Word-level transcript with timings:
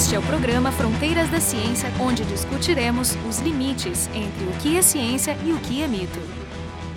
Este 0.00 0.14
é 0.14 0.18
o 0.18 0.22
programa 0.22 0.72
Fronteiras 0.72 1.28
da 1.28 1.38
Ciência, 1.40 1.92
onde 2.00 2.24
discutiremos 2.24 3.18
os 3.28 3.38
limites 3.40 4.08
entre 4.14 4.46
o 4.46 4.52
que 4.58 4.78
é 4.78 4.80
ciência 4.80 5.36
e 5.44 5.52
o 5.52 5.58
que 5.58 5.82
é 5.82 5.86
mito. 5.86 6.18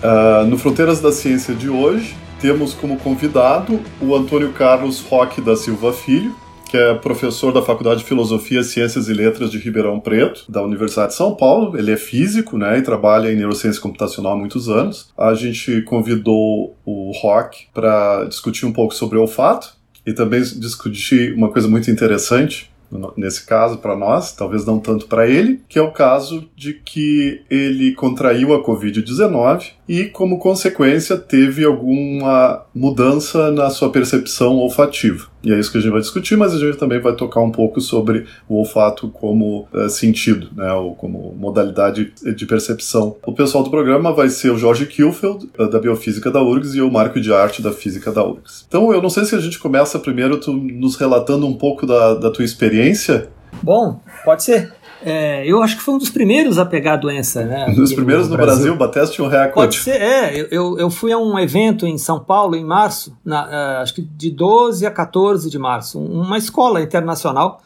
Uh, 0.02 0.48
no 0.48 0.58
Fronteiras 0.58 1.02
da 1.02 1.12
Ciência 1.12 1.54
de 1.54 1.70
hoje, 1.70 2.16
temos 2.40 2.74
como 2.74 2.98
convidado 2.98 3.82
o 4.00 4.16
Antônio 4.16 4.54
Carlos 4.54 5.02
Roque 5.02 5.42
da 5.42 5.54
Silva 5.58 5.92
Filho, 5.92 6.34
que 6.70 6.78
é 6.78 6.94
professor 6.94 7.52
da 7.52 7.62
Faculdade 7.62 8.00
de 8.00 8.06
Filosofia, 8.06 8.64
Ciências 8.64 9.10
e 9.10 9.14
Letras 9.14 9.52
de 9.52 9.58
Ribeirão 9.58 10.00
Preto, 10.00 10.50
da 10.50 10.64
Universidade 10.64 11.10
de 11.10 11.18
São 11.18 11.36
Paulo. 11.36 11.78
Ele 11.78 11.92
é 11.92 11.98
físico, 11.98 12.58
né, 12.58 12.78
e 12.78 12.82
trabalha 12.82 13.30
em 13.30 13.36
neurociência 13.36 13.82
computacional 13.82 14.32
há 14.32 14.38
muitos 14.38 14.70
anos. 14.70 15.12
A 15.18 15.34
gente 15.34 15.82
convidou 15.82 16.74
o 16.86 17.12
Rock 17.12 17.68
para 17.74 18.24
discutir 18.30 18.66
um 18.66 18.72
pouco 18.72 18.96
sobre 18.96 19.18
o 19.18 19.22
olfato 19.22 19.76
e 20.06 20.14
também 20.14 20.42
discutir 20.42 21.34
uma 21.34 21.50
coisa 21.50 21.68
muito 21.68 21.92
interessante 21.92 22.72
nesse 23.18 23.46
caso 23.46 23.78
para 23.78 23.96
nós, 23.96 24.32
talvez 24.32 24.66
não 24.66 24.80
tanto 24.80 25.08
para 25.08 25.28
ele, 25.28 25.62
que 25.68 25.80
é 25.80 25.82
o 25.82 25.92
caso 25.92 26.50
de 26.56 26.74
que 26.74 27.42
ele 27.50 27.94
contraiu 27.94 28.54
a 28.54 28.64
Covid-19 28.64 29.72
e, 29.88 30.06
como 30.06 30.40
consequência, 30.40 31.18
teve 31.18 31.66
alguma 31.66 32.66
mudança 32.74 33.52
na 33.52 33.70
sua 33.70 33.92
percepção 33.92 34.58
olfativa. 34.58 35.33
E 35.44 35.52
é 35.52 35.60
isso 35.60 35.72
que 35.72 35.78
a 35.78 35.82
gente 35.82 35.92
vai 35.92 36.02
discutir, 36.02 36.38
mas 36.38 36.54
a 36.54 36.58
gente 36.58 36.78
também 36.78 37.02
vai 37.02 37.14
tocar 37.16 37.42
um 37.42 37.52
pouco 37.52 37.82
sobre 37.82 38.26
o 38.48 38.56
olfato 38.56 39.10
como 39.10 39.68
uh, 39.74 39.90
sentido, 39.90 40.50
né, 40.56 40.72
ou 40.74 40.96
como 40.96 41.36
modalidade 41.38 42.14
de 42.36 42.46
percepção. 42.46 43.18
O 43.26 43.34
pessoal 43.34 43.64
do 43.64 43.70
programa 43.70 44.14
vai 44.14 44.30
ser 44.30 44.52
o 44.52 44.58
Jorge 44.58 44.86
Kielfeld, 44.86 45.50
uh, 45.60 45.70
da 45.70 45.80
Biofísica 45.80 46.32
da 46.32 46.42
URGS, 46.42 46.76
e 46.76 46.82
o 46.82 46.90
Marco 46.90 47.20
de 47.20 47.34
Arte, 47.34 47.62
da 47.62 47.72
Física 47.72 48.12
da 48.12 48.24
URGS. 48.24 48.66
Então, 48.68 48.94
eu 48.94 49.02
não 49.02 49.10
sei 49.10 49.26
se 49.26 49.36
a 49.36 49.40
gente 49.40 49.60
começa 49.60 50.00
primeiro 50.00 50.40
tu 50.40 50.54
nos 50.54 50.96
relatando 50.96 51.46
um 51.46 51.54
pouco 51.54 51.86
da, 51.86 52.16
da 52.16 52.32
tua 52.32 52.46
experiência. 52.46 53.30
Bom, 53.62 54.00
pode 54.24 54.44
ser. 54.44 54.74
É, 55.06 55.46
eu 55.46 55.62
acho 55.62 55.78
que 55.78 55.82
foi 55.82 55.96
um 55.96 55.98
dos 55.98 56.10
primeiros 56.10 56.58
a 56.58 56.66
pegar 56.66 56.94
a 56.94 56.98
doença, 56.98 57.44
né? 57.44 57.68
Um 57.70 57.76
dos 57.76 57.94
primeiros 57.94 58.30
no, 58.30 58.36
Brasil, 58.36 58.76
Brasil 58.76 58.76
bateste 58.76 59.22
um 59.22 59.28
recorde. 59.28 59.54
Pode 59.54 59.76
ser, 59.78 60.02
é. 60.02 60.48
Eu, 60.50 60.78
eu 60.78 60.90
fui 60.90 61.12
a 61.12 61.18
um 61.18 61.38
evento 61.38 61.86
em 61.86 61.98
São 61.98 62.20
Paulo 62.20 62.56
em 62.56 62.64
março, 62.64 63.16
na, 63.24 63.46
uh, 63.46 63.82
acho 63.82 63.94
que 63.96 64.02
de 64.02 64.32
12 64.32 64.86
a 64.86 64.92
14 64.92 65.50
de 65.50 65.60
março, 65.60 66.00
uma 66.00 66.38
escola 66.38 66.82
internacional. 66.82 67.62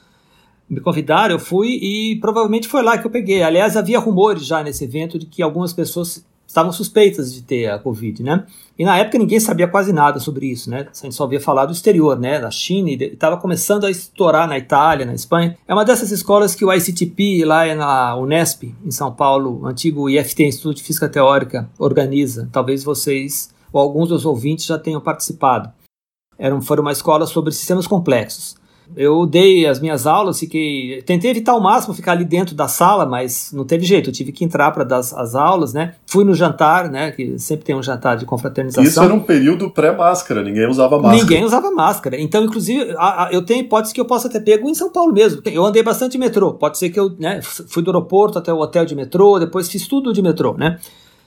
Me 0.69 0.81
convidaram, 0.81 1.35
eu 1.35 1.39
fui 1.39 1.79
e 1.81 2.17
provavelmente 2.19 2.67
foi 2.67 2.83
lá 2.83 2.97
que 2.97 3.07
eu 3.07 3.11
peguei. 3.11 3.41
Aliás, 3.41 3.77
havia 3.77 3.99
rumores 3.99 4.45
já 4.45 4.61
nesse 4.61 4.83
evento 4.83 5.17
de 5.17 5.25
que 5.25 5.41
algumas 5.41 5.71
pessoas 5.71 6.25
estavam 6.47 6.71
suspeitas 6.71 7.33
de 7.33 7.41
ter 7.41 7.69
a 7.69 7.77
Covid, 7.77 8.23
né? 8.23 8.45
E 8.79 8.85
na 8.85 8.97
época 8.97 9.17
ninguém 9.17 9.39
sabia 9.39 9.67
quase 9.67 9.91
nada 9.91 10.19
sobre 10.19 10.47
isso, 10.47 10.69
né? 10.69 10.87
A 10.89 11.03
gente 11.05 11.13
só 11.13 11.23
ouvia 11.23 11.41
falar 11.41 11.65
do 11.65 11.73
exterior, 11.73 12.17
né? 12.17 12.39
Da 12.39 12.49
China, 12.49 12.89
e 12.89 12.95
estava 12.95 13.37
começando 13.37 13.85
a 13.85 13.91
estourar 13.91 14.47
na 14.47 14.57
Itália, 14.57 15.05
na 15.05 15.13
Espanha. 15.13 15.57
É 15.67 15.73
uma 15.73 15.83
dessas 15.83 16.11
escolas 16.11 16.55
que 16.55 16.63
o 16.63 16.73
ICTP, 16.73 17.43
lá 17.43 17.75
na 17.75 18.15
Unesp, 18.15 18.63
em 18.85 18.91
São 18.91 19.11
Paulo, 19.11 19.65
antigo 19.65 20.09
IFT, 20.09 20.45
Instituto 20.45 20.77
de 20.77 20.83
Física 20.83 21.09
Teórica, 21.09 21.69
organiza. 21.77 22.47
Talvez 22.51 22.83
vocês 22.83 23.53
ou 23.71 23.81
alguns 23.81 24.09
dos 24.09 24.25
ouvintes 24.25 24.65
já 24.65 24.79
tenham 24.79 25.01
participado. 25.01 25.71
Era, 26.37 26.59
foi 26.61 26.79
uma 26.79 26.91
escola 26.91 27.25
sobre 27.25 27.51
sistemas 27.51 27.87
complexos. 27.87 28.55
Eu 28.95 29.25
dei 29.25 29.65
as 29.65 29.79
minhas 29.79 30.07
aulas, 30.07 30.39
fiquei. 30.39 31.01
Tentei 31.03 31.31
evitar 31.31 31.51
ao 31.51 31.61
máximo 31.61 31.93
ficar 31.93 32.13
ali 32.13 32.25
dentro 32.25 32.55
da 32.55 32.67
sala, 32.67 33.05
mas 33.05 33.51
não 33.53 33.65
teve 33.65 33.85
jeito. 33.85 34.09
Eu 34.09 34.13
tive 34.13 34.31
que 34.31 34.43
entrar 34.43 34.71
para 34.71 34.83
dar 34.83 34.97
as 34.99 35.35
aulas, 35.35 35.73
né? 35.73 35.95
Fui 36.05 36.23
no 36.23 36.33
jantar, 36.33 36.89
né? 36.89 37.11
Que 37.11 37.37
sempre 37.37 37.65
tem 37.65 37.75
um 37.75 37.83
jantar 37.83 38.17
de 38.17 38.25
confraternização. 38.25 38.83
Isso 38.83 39.01
era 39.01 39.13
um 39.13 39.19
período 39.19 39.69
pré-máscara, 39.69 40.41
ninguém 40.43 40.67
usava 40.67 40.97
máscara. 40.97 41.23
Ninguém 41.23 41.43
usava 41.43 41.71
máscara. 41.71 42.19
Então, 42.19 42.43
inclusive, 42.43 42.95
a, 42.97 43.25
a, 43.25 43.29
eu 43.31 43.43
tenho 43.45 43.61
hipótese 43.61 43.93
que 43.93 44.01
eu 44.01 44.05
possa 44.05 44.29
ter 44.29 44.39
pego 44.39 44.69
em 44.69 44.75
São 44.75 44.91
Paulo 44.91 45.13
mesmo. 45.13 45.41
Eu 45.45 45.65
andei 45.65 45.83
bastante 45.83 46.13
de 46.13 46.17
metrô. 46.17 46.53
Pode 46.53 46.77
ser 46.77 46.89
que 46.89 46.99
eu 46.99 47.11
né, 47.19 47.41
fui 47.41 47.83
do 47.83 47.91
aeroporto 47.91 48.39
até 48.39 48.51
o 48.51 48.57
hotel 48.57 48.85
de 48.85 48.95
metrô, 48.95 49.37
depois 49.37 49.69
fiz 49.69 49.87
tudo 49.87 50.13
de 50.13 50.21
metrô, 50.21 50.53
né? 50.53 50.79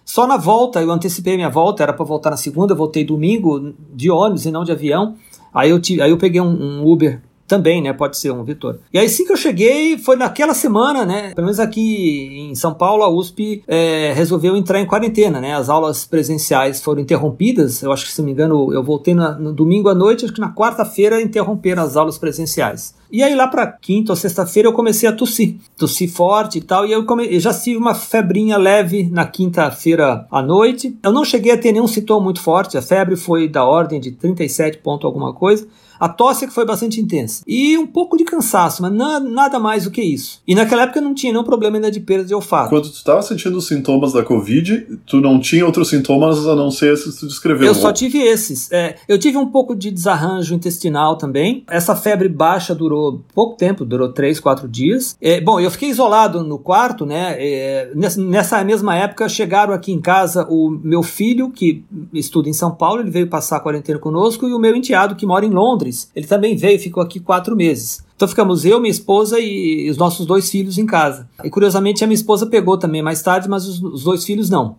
Só 0.04 0.26
na 0.26 0.36
volta, 0.36 0.82
eu 0.82 0.90
antecipei 0.90 1.36
minha 1.36 1.48
volta, 1.48 1.82
era 1.82 1.92
para 1.92 2.04
voltar 2.04 2.30
na 2.30 2.36
segunda, 2.36 2.74
voltei 2.74 3.04
domingo 3.04 3.74
de 3.92 4.10
ônibus 4.10 4.44
e 4.44 4.50
não 4.50 4.64
de 4.64 4.72
avião. 4.72 5.14
Aí 5.54 5.70
eu, 5.70 5.80
tive, 5.80 6.02
aí 6.02 6.10
eu 6.10 6.18
peguei 6.18 6.40
um, 6.40 6.80
um 6.80 6.86
Uber 6.90 7.20
também, 7.50 7.82
né? 7.82 7.92
Pode 7.92 8.16
ser 8.16 8.30
um 8.30 8.44
Vitor. 8.44 8.78
E 8.92 8.98
aí, 8.98 9.06
assim 9.06 9.26
que 9.26 9.32
eu 9.32 9.36
cheguei, 9.36 9.98
foi 9.98 10.14
naquela 10.14 10.54
semana, 10.54 11.04
né? 11.04 11.34
Pelo 11.34 11.46
menos 11.46 11.58
aqui 11.58 12.48
em 12.48 12.54
São 12.54 12.72
Paulo, 12.72 13.02
a 13.02 13.10
USP 13.10 13.64
é, 13.66 14.12
resolveu 14.14 14.56
entrar 14.56 14.80
em 14.80 14.86
quarentena, 14.86 15.40
né? 15.40 15.56
As 15.56 15.68
aulas 15.68 16.04
presenciais 16.04 16.80
foram 16.80 17.00
interrompidas. 17.00 17.82
Eu 17.82 17.90
acho 17.90 18.06
que, 18.06 18.12
se 18.12 18.20
não 18.20 18.26
me 18.26 18.32
engano, 18.32 18.72
eu 18.72 18.84
voltei 18.84 19.14
na, 19.14 19.32
no 19.32 19.52
domingo 19.52 19.88
à 19.88 19.94
noite, 19.94 20.24
acho 20.24 20.32
que 20.32 20.40
na 20.40 20.54
quarta-feira 20.54 21.20
interromperam 21.20 21.82
as 21.82 21.96
aulas 21.96 22.16
presenciais. 22.18 22.94
E 23.10 23.24
aí, 23.24 23.34
lá 23.34 23.48
para 23.48 23.66
quinta 23.66 24.12
ou 24.12 24.16
sexta-feira, 24.16 24.68
eu 24.68 24.72
comecei 24.72 25.08
a 25.08 25.12
tossir. 25.12 25.56
Tossir 25.76 26.08
forte 26.08 26.58
e 26.58 26.60
tal. 26.60 26.86
E 26.86 26.92
eu, 26.92 27.04
come... 27.04 27.26
eu 27.34 27.40
já 27.40 27.52
tive 27.52 27.76
uma 27.76 27.94
febrinha 27.94 28.56
leve 28.56 29.10
na 29.10 29.26
quinta-feira 29.26 30.24
à 30.30 30.40
noite. 30.40 30.96
Eu 31.02 31.10
não 31.10 31.24
cheguei 31.24 31.50
a 31.50 31.58
ter 31.58 31.72
nenhum 31.72 31.88
sintoma 31.88 32.22
muito 32.22 32.40
forte. 32.40 32.78
A 32.78 32.82
febre 32.82 33.16
foi 33.16 33.48
da 33.48 33.64
ordem 33.64 33.98
de 33.98 34.12
37 34.12 34.78
ponto 34.78 35.04
alguma 35.04 35.34
coisa. 35.34 35.66
A 36.00 36.08
tosse 36.08 36.44
é 36.44 36.48
que 36.48 36.54
foi 36.54 36.64
bastante 36.64 36.98
intensa. 36.98 37.42
E 37.46 37.76
um 37.76 37.86
pouco 37.86 38.16
de 38.16 38.24
cansaço, 38.24 38.80
mas 38.80 38.90
na, 38.90 39.20
nada 39.20 39.58
mais 39.58 39.84
do 39.84 39.90
que 39.90 40.00
isso. 40.00 40.40
E 40.48 40.54
naquela 40.54 40.84
época 40.84 40.98
não 40.98 41.12
tinha 41.12 41.30
nenhum 41.30 41.44
problema 41.44 41.76
ainda 41.76 41.90
de 41.90 42.00
perda 42.00 42.24
de 42.24 42.34
olfato. 42.34 42.70
Quando 42.70 42.88
tu 42.88 42.94
estava 42.94 43.20
sentindo 43.20 43.58
os 43.58 43.66
sintomas 43.66 44.14
da 44.14 44.22
Covid, 44.22 44.98
tu 45.04 45.20
não 45.20 45.38
tinha 45.38 45.66
outros 45.66 45.90
sintomas 45.90 46.46
a 46.46 46.56
não 46.56 46.70
ser 46.70 46.94
esses 46.94 47.14
que 47.14 47.20
tu 47.20 47.26
descreveu. 47.26 47.66
Eu 47.66 47.74
só 47.74 47.92
tive 47.92 48.18
esses. 48.18 48.72
É, 48.72 48.96
eu 49.06 49.18
tive 49.18 49.36
um 49.36 49.46
pouco 49.46 49.76
de 49.76 49.90
desarranjo 49.90 50.54
intestinal 50.54 51.16
também. 51.16 51.64
Essa 51.68 51.94
febre 51.94 52.30
baixa 52.30 52.74
durou 52.74 53.20
pouco 53.34 53.56
tempo, 53.56 53.84
durou 53.84 54.08
três, 54.10 54.40
quatro 54.40 54.66
dias. 54.66 55.14
É, 55.20 55.38
bom, 55.38 55.60
eu 55.60 55.70
fiquei 55.70 55.90
isolado 55.90 56.42
no 56.42 56.58
quarto, 56.58 57.04
né? 57.04 57.36
É, 57.38 57.92
nessa 58.16 58.64
mesma 58.64 58.96
época 58.96 59.28
chegaram 59.28 59.74
aqui 59.74 59.92
em 59.92 60.00
casa 60.00 60.46
o 60.48 60.70
meu 60.82 61.02
filho, 61.02 61.50
que 61.50 61.84
estuda 62.14 62.48
em 62.48 62.54
São 62.54 62.70
Paulo, 62.70 63.02
ele 63.02 63.10
veio 63.10 63.28
passar 63.28 63.58
a 63.58 63.60
quarentena 63.60 63.98
conosco, 63.98 64.48
e 64.48 64.54
o 64.54 64.58
meu 64.58 64.74
enteado, 64.74 65.14
que 65.14 65.26
mora 65.26 65.44
em 65.44 65.50
Londres 65.50 65.89
Ele 66.14 66.26
também 66.26 66.56
veio 66.56 66.78
ficou 66.78 67.02
aqui 67.02 67.20
quatro 67.20 67.56
meses. 67.56 68.04
Então 68.14 68.28
ficamos 68.28 68.64
eu, 68.64 68.80
minha 68.80 68.90
esposa 68.90 69.38
e 69.40 69.88
os 69.90 69.96
nossos 69.96 70.26
dois 70.26 70.50
filhos 70.50 70.78
em 70.78 70.86
casa. 70.86 71.28
E 71.42 71.50
curiosamente 71.50 72.04
a 72.04 72.06
minha 72.06 72.14
esposa 72.14 72.46
pegou 72.46 72.76
também 72.76 73.02
mais 73.02 73.22
tarde, 73.22 73.48
mas 73.48 73.66
os, 73.66 73.82
os 73.82 74.04
dois 74.04 74.24
filhos 74.24 74.50
não. 74.50 74.76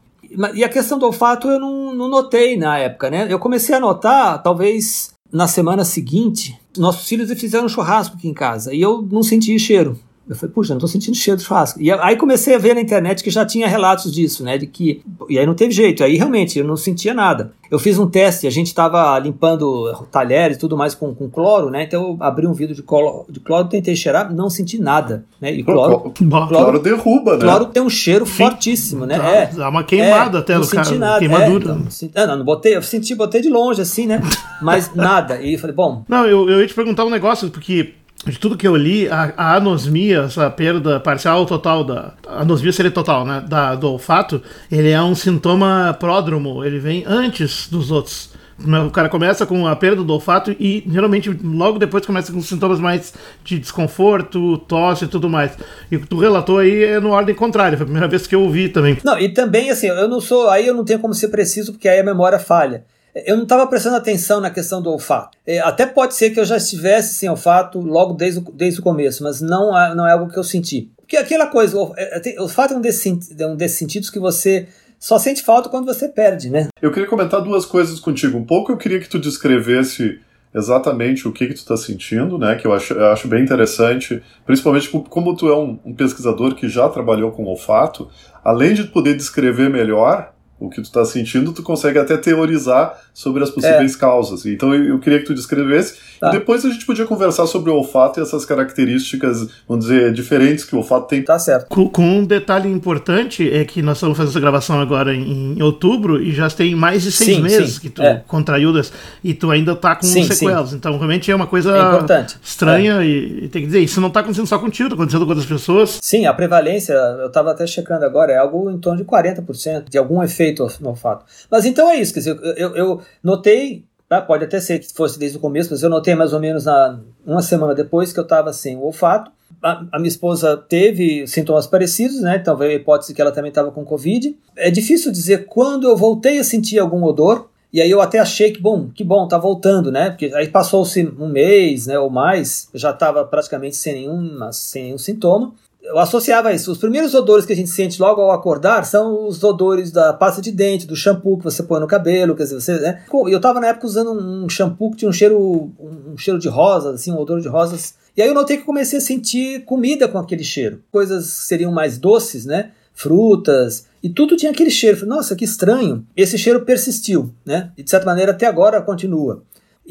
E 0.54 0.64
a 0.64 0.70
questão 0.70 0.98
do 0.98 1.06
olfato 1.06 1.48
eu 1.48 1.60
não, 1.60 1.94
não 1.94 2.08
notei 2.08 2.56
na 2.56 2.78
época, 2.78 3.10
né? 3.10 3.28
Eu 3.30 3.40
comecei 3.40 3.76
a 3.76 3.80
notar, 3.80 4.42
talvez 4.42 5.12
na 5.32 5.48
semana 5.48 5.84
seguinte, 5.84 6.58
nossos 6.78 7.08
filhos 7.08 7.32
fizeram 7.40 7.66
um 7.66 7.70
churrasco 7.70 8.16
aqui 8.16 8.28
em 8.28 8.34
casa 8.34 8.74
e 8.74 8.82
eu 8.82 9.02
não 9.10 9.24
senti 9.24 9.58
cheiro. 9.58 9.98
Eu 10.30 10.36
falei, 10.36 10.54
puxa, 10.54 10.74
não 10.74 10.80
tô 10.80 10.88
sentindo 10.88 11.16
cheiro 11.18 11.38
de 11.38 11.44
churrasco. 11.44 11.82
E 11.82 11.92
aí 11.92 12.16
comecei 12.16 12.56
a 12.56 12.58
ver 12.58 12.76
na 12.76 12.82
internet 12.82 13.24
que 13.24 13.30
já 13.30 13.46
tinha 13.46 13.68
relatos 13.68 14.12
disso, 14.14 14.44
né? 14.44 14.58
De 14.58 14.68
que. 14.68 15.02
E 15.30 15.38
aí 15.38 15.46
não 15.46 15.56
teve 15.56 15.72
jeito. 15.72 16.04
Aí 16.04 16.16
realmente 16.16 16.60
eu 16.60 16.66
não 16.66 16.78
sentia 16.78 17.14
nada. 17.14 17.52
Eu 17.72 17.80
fiz 17.80 17.98
um 17.98 18.08
teste, 18.08 18.46
a 18.46 18.50
gente 18.50 18.68
estava 18.68 19.18
limpando 19.18 19.94
talheres 20.12 20.58
e 20.58 20.60
tudo 20.60 20.78
mais 20.78 20.94
com, 20.94 21.16
com 21.16 21.30
cloro, 21.30 21.70
né? 21.70 21.84
Então 21.84 22.04
eu 22.04 22.18
abri 22.20 22.46
um 22.46 22.54
vidro 22.54 22.76
de 22.76 22.84
cloro, 22.84 23.26
de 23.30 23.40
cloro, 23.40 23.68
tentei 23.68 23.96
cheirar, 23.96 24.34
não 24.34 24.50
senti 24.50 24.78
nada. 24.80 25.26
Né? 25.40 25.54
E 25.54 25.64
cloro, 25.64 26.12
cloro, 26.12 26.48
cloro 26.48 26.80
derruba, 26.80 27.38
né? 27.38 27.46
Cloro 27.46 27.66
tem 27.66 27.82
um 27.82 27.90
cheiro 27.90 28.26
Sim. 28.26 28.34
fortíssimo, 28.34 29.06
né? 29.06 29.18
Dá, 29.18 29.30
é, 29.30 29.46
dá 29.48 29.70
uma 29.70 29.84
queimada 29.84 30.38
é, 30.38 30.42
até 30.42 30.58
no 30.58 30.68
cara. 30.68 30.92
Nada, 30.96 31.20
queimadura. 31.20 31.66
É, 31.66 31.68
não, 31.68 31.90
senti, 31.90 32.16
não, 32.16 32.38
não, 32.38 32.46
botei, 32.46 32.76
eu 32.76 32.82
senti, 32.82 33.16
botei 33.16 33.42
de 33.42 33.50
longe, 33.50 33.82
assim, 33.82 34.06
né? 34.06 34.22
Mas 34.62 34.92
nada. 34.96 35.42
E 35.42 35.58
falei, 35.58 35.76
bom. 35.76 36.04
Não, 36.08 36.26
eu, 36.26 36.50
eu 36.50 36.62
ia 36.62 36.68
te 36.68 36.74
perguntar 36.74 37.06
um 37.06 37.10
negócio, 37.10 37.50
porque 37.50 37.94
de 38.26 38.38
tudo 38.38 38.58
que 38.58 38.68
eu 38.68 38.76
li, 38.76 39.10
a, 39.10 39.34
a, 39.36 39.56
anosmia, 39.56 40.22
essa 40.22 40.50
perda 40.50 41.00
parcial 41.00 41.40
ou 41.40 41.46
total 41.46 41.84
da. 41.84 42.14
Anosmia 42.28 42.72
seria 42.72 42.92
total, 42.92 43.26
né? 43.26 43.44
Da, 43.48 43.76
do 43.76 43.90
olfato, 43.90 44.42
ele 44.72 44.90
é 44.90 45.02
um 45.02 45.16
sintoma 45.16 45.96
pródromo, 46.00 46.64
ele 46.64 46.80
vem 46.80 47.04
antes 47.08 47.68
dos 47.68 47.90
outros. 47.90 48.30
O 48.64 48.92
cara 48.92 49.10
começa 49.10 49.44
com 49.44 49.66
a 49.66 49.76
perda 49.76 50.04
do 50.04 50.14
olfato 50.14 50.56
e 50.60 50.84
geralmente 50.88 51.36
logo 51.44 51.80
depois 51.80 52.06
começa 52.06 52.32
com 52.32 52.40
sintomas 52.42 52.80
mais 52.80 53.12
de 53.44 53.58
desconforto, 53.58 54.60
tosse 54.60 55.06
e 55.06 55.08
tudo 55.08 55.28
mais. 55.28 55.58
E 55.90 55.96
o 55.96 56.02
que 56.02 56.08
tu 56.08 56.20
relatou 56.20 56.60
aí 56.60 56.84
é 56.84 57.00
no 57.00 57.10
ordem 57.10 57.34
contrária, 57.34 57.76
foi 57.76 57.86
a 57.86 57.88
primeira 57.88 58.08
vez 58.08 58.28
que 58.28 58.36
eu 58.36 58.44
ouvi 58.44 58.70
também. 58.70 59.00
Não, 59.04 59.18
e 59.18 59.30
também 59.30 59.72
assim, 59.72 59.88
eu 59.88 60.08
não 60.08 60.22
sou. 60.22 60.48
Aí 60.48 60.68
eu 60.68 60.76
não 60.76 60.86
tenho 60.86 61.00
como 61.00 61.16
ser 61.16 61.30
preciso, 61.30 61.72
porque 61.72 61.90
aí 61.90 62.00
a 62.00 62.04
memória 62.04 62.38
falha 62.38 62.84
eu 63.14 63.36
não 63.36 63.44
estava 63.44 63.68
prestando 63.68 63.98
atenção 63.98 64.40
na 64.40 64.50
questão 64.50 64.82
do 64.82 64.90
olfato. 64.90 65.38
É, 65.46 65.60
até 65.60 65.86
pode 65.86 66.16
ser 66.16 66.30
que 66.30 66.40
eu 66.40 66.46
já 66.46 66.58
estivesse 66.58 67.14
sem 67.14 67.30
olfato 67.30 67.80
logo 67.80 68.14
desde 68.14 68.40
o, 68.40 68.44
desde 68.54 68.80
o 68.80 68.84
começo, 68.84 69.24
mas 69.24 69.42
não, 69.42 69.78
é, 69.78 69.94
não 69.94 70.08
é 70.08 70.14
algo 70.14 70.32
que 70.32 70.40
eu 70.40 70.44
senti. 70.44 70.90
Porque 70.98 71.18
aquela 71.18 71.48
coisa, 71.48 71.78
o 71.78 71.94
é, 71.98 72.36
olfato 72.40 72.74
é 72.74 72.78
um 72.78 72.82
desses, 72.82 73.32
um 73.42 73.56
desses 73.56 73.78
sentidos 73.78 74.10
que 74.10 74.20
você 74.20 74.68
só 74.98 75.18
sente 75.18 75.42
falta 75.42 75.68
quando 75.68 75.86
você 75.86 76.08
perde, 76.08 76.50
né? 76.50 76.68
Eu 76.82 76.92
queria 76.92 77.10
comentar 77.10 77.42
duas 77.42 77.66
coisas 77.66 78.00
contigo. 78.00 78.38
Um 78.38 78.46
pouco 78.46 78.72
eu 78.72 78.78
queria 78.78 79.00
que 79.00 79.10
tu 79.10 79.20
descrevesse 79.20 80.20
exatamente 80.54 81.28
o 81.28 81.32
que, 81.32 81.48
que 81.48 81.54
tu 81.54 81.58
está 81.58 81.76
sentindo, 81.76 82.38
né? 82.38 82.56
Que 82.56 82.68
eu 82.68 82.74
acho, 82.74 82.94
eu 82.94 83.08
acho 83.08 83.28
bem 83.28 83.44
interessante, 83.44 84.22
principalmente 84.46 84.90
como 84.90 85.36
tu 85.36 85.50
é 85.50 85.58
um, 85.58 85.80
um 85.84 85.94
pesquisador 85.94 86.56
que 86.56 86.70
já 86.70 86.88
trabalhou 86.88 87.32
com 87.32 87.46
olfato, 87.46 88.10
além 88.44 88.74
de 88.74 88.84
poder 88.84 89.16
descrever 89.16 89.70
melhor 89.70 90.34
o 90.62 90.70
que 90.70 90.76
tu 90.76 90.86
está 90.86 91.04
sentindo, 91.04 91.52
tu 91.52 91.64
consegue 91.64 91.98
até 91.98 92.16
teorizar 92.16 92.96
sobre 93.14 93.44
as 93.44 93.50
possíveis 93.50 93.96
é. 93.96 93.98
causas. 93.98 94.46
Então 94.46 94.74
eu, 94.74 94.84
eu, 94.90 95.00
queria 95.00 95.20
que 95.20 95.26
tu 95.26 95.34
descrevesse. 95.34 95.96
Tá. 96.20 96.30
E 96.30 96.32
depois 96.34 96.64
a 96.64 96.70
gente 96.70 96.86
podia 96.86 97.04
conversar 97.06 97.48
sobre 97.48 97.72
o 97.72 97.76
olfato 97.76 98.20
e 98.20 98.24
essas 98.24 98.46
características, 98.46 99.48
vamos 99.68 99.86
dizer, 99.86 100.14
diferentes 100.14 100.64
que 100.64 100.76
o 100.76 100.78
olfato 100.78 101.08
tem. 101.08 101.24
Tá 101.24 101.40
certo. 101.40 101.68
Com, 101.68 101.90
com 101.90 102.04
um 102.04 102.24
detalhe 102.24 102.70
importante 102.70 103.52
é 103.52 103.66
que 103.66 103.82
nós 103.82 103.98
estamos 103.98 104.16
fazendo 104.16 104.30
essa 104.30 104.40
gravação 104.40 104.80
agora 104.80 105.16
em, 105.16 105.58
em 105.58 105.62
outubro 105.64 106.22
e 106.22 106.32
já 106.32 106.48
tem 106.48 106.76
mais 106.76 107.02
de 107.02 107.12
seis 107.12 107.38
sim, 107.38 107.42
meses 107.42 107.74
sim. 107.74 107.82
que 107.82 107.90
tu 107.90 108.04
é. 108.04 108.24
contraiu 108.28 108.72
das, 108.72 108.94
e 109.24 109.34
tu 109.34 109.50
ainda 109.50 109.76
tá 109.76 109.96
com 109.96 110.06
sim, 110.06 110.24
sequelas. 110.24 110.74
Então 110.74 110.96
realmente 110.96 111.32
é 111.32 111.36
uma 111.36 111.48
coisa 111.48 111.76
é 111.76 112.26
estranha 112.44 113.04
e, 113.04 113.46
e, 113.46 113.48
tem 113.50 113.64
que 113.64 113.68
dizer, 113.68 113.80
isso 113.80 114.00
não 114.00 114.10
está 114.10 114.20
acontecendo 114.20 114.46
só 114.46 114.60
contigo, 114.60 114.90
está 114.90 114.96
acontecendo 114.96 115.26
com 115.26 115.32
outras 115.32 115.48
pessoas. 115.48 115.98
Sim, 116.04 116.28
a 116.28 116.34
prevalência, 116.36 116.94
eu 116.94 117.28
estava 117.28 117.50
até 117.50 117.66
checando 117.66 118.06
agora, 118.06 118.32
é 118.32 118.38
algo 118.38 118.70
em 118.70 118.78
torno 118.78 119.00
de 119.00 119.06
40% 119.06 119.90
de 119.90 119.98
algum 119.98 120.22
efeito 120.22 120.51
no 120.80 120.90
olfato. 120.90 121.26
Mas 121.50 121.66
então 121.66 121.90
é 121.90 122.00
isso, 122.00 122.14
quer 122.14 122.20
dizer, 122.20 122.40
eu, 122.58 122.76
eu 122.76 123.02
notei, 123.24 123.86
tá? 124.08 124.22
pode 124.22 124.44
até 124.44 124.60
ser 124.60 124.80
que 124.80 124.92
fosse 124.94 125.18
desde 125.18 125.38
o 125.38 125.42
começo, 125.42 125.70
mas 125.72 125.84
eu 125.84 125.90
notei 125.90 126.16
mais 126.16 126.34
ou 126.34 126.40
menos 126.40 126.66
na, 126.66 127.00
uma 127.26 127.42
semana 127.42 127.74
depois 127.74 128.12
que 128.12 128.20
eu 128.20 128.24
estava 128.24 128.52
sem 128.54 128.76
o 128.76 128.82
olfato. 128.82 129.32
A, 129.62 129.86
a, 129.92 130.00
minha 130.00 130.10
esposa 130.10 130.58
teve 130.58 131.28
sintomas 131.28 131.68
parecidos, 131.68 132.22
né? 132.22 132.38
Então 132.38 132.58
veio 132.58 132.72
a 132.72 132.76
hipótese 132.76 133.14
que 133.14 133.22
ela 133.22 133.32
também 133.32 133.50
estava 133.50 133.72
com 133.72 133.86
Covid. 133.86 134.36
É 134.56 134.72
difícil 134.72 135.12
dizer 135.12 135.46
quando 135.46 135.88
eu 135.88 135.96
voltei 135.96 136.40
a 136.40 136.44
sentir 136.44 136.80
algum 136.80 137.04
odor, 137.04 137.50
e 137.72 137.82
aí 137.82 137.90
eu 137.90 138.02
até 138.02 138.20
achei 138.20 138.52
que, 138.52 138.62
bom, 138.62 138.90
que 138.90 139.04
bom, 139.04 139.28
tá 139.28 139.38
voltando, 139.38 139.92
né? 139.92 140.10
Porque 140.10 140.32
aí 140.34 140.48
passou-se 140.48 141.06
um 141.18 141.30
mês, 141.30 141.88
né, 141.88 141.98
ou 141.98 142.10
mais, 142.10 142.70
já 142.74 142.92
estava 142.92 143.24
praticamente 143.24 143.78
sem 143.78 143.94
nenhum, 143.94 144.52
sem 144.52 144.84
nenhum 144.84 144.98
sintoma 144.98 145.54
eu 145.92 146.00
associava 146.00 146.54
isso. 146.54 146.72
Os 146.72 146.78
primeiros 146.78 147.14
odores 147.14 147.46
que 147.46 147.54
a 147.54 147.56
gente 147.56 147.70
sente 147.70 148.02
logo 148.02 148.22
ao 148.22 148.32
acordar 148.32 148.86
são 148.86 149.28
os 149.28 149.44
odores 149.44 149.92
da 149.92 150.14
pasta 150.14 150.42
de 150.42 150.52
dente, 150.52 150.88
do 150.88 150.96
shampoo 150.96 151.38
que 151.38 151.44
você 151.44 151.62
põe 151.62 151.80
no 151.80 151.88
cabelo, 151.88 152.36
quer 152.36 152.44
dizer, 152.44 152.56
você, 152.56 152.80
né? 152.80 153.04
Eu 153.12 153.38
estava 153.38 153.60
na 153.60 153.68
época 153.68 153.88
usando 153.88 154.12
um 154.12 154.48
shampoo 154.48 154.92
que 154.92 154.98
tinha 154.98 155.10
um 155.10 155.14
cheiro, 155.14 155.72
um 155.80 156.18
cheiro 156.18 156.40
de 156.40 156.48
rosas, 156.48 156.96
assim, 156.96 157.12
um 157.12 157.20
odor 157.20 157.42
de 157.42 157.48
rosas. 157.48 157.96
E 158.16 158.22
aí 158.22 158.28
eu 158.28 158.34
notei 158.34 158.58
que 158.58 158.64
comecei 158.64 159.00
a 159.00 159.02
sentir 159.02 159.66
comida 159.66 160.08
com 160.08 160.18
aquele 160.18 160.44
cheiro. 160.44 160.82
Coisas 160.92 161.26
seriam 161.28 161.72
mais 161.72 161.98
doces, 161.98 162.46
né? 162.46 162.72
Frutas, 162.94 163.86
e 164.04 164.10
tudo 164.10 164.36
tinha 164.36 164.52
aquele 164.52 164.72
cheiro. 164.72 164.98
Falei, 164.98 165.16
Nossa, 165.16 165.36
que 165.36 165.46
estranho. 165.46 166.06
Esse 166.16 166.38
cheiro 166.38 166.62
persistiu, 166.62 167.34
né? 167.46 167.72
E 167.78 167.84
de 167.84 167.90
certa 167.90 168.06
maneira 168.06 168.32
até 168.32 168.46
agora 168.46 168.82
continua. 168.82 169.44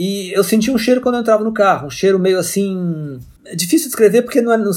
E 0.03 0.33
eu 0.35 0.43
senti 0.43 0.71
um 0.71 0.79
cheiro 0.79 1.03
quando 1.03 1.17
eu 1.17 1.21
entrava 1.21 1.45
no 1.45 1.53
carro, 1.53 1.89
um 1.89 1.91
cheiro 1.91 2.19
meio 2.19 2.39
assim 2.39 3.21
é 3.45 3.55
difícil 3.55 3.89
descrever 3.89 4.23
porque 4.23 4.41
não, 4.41 4.51
é, 4.51 4.57
não 4.57 4.73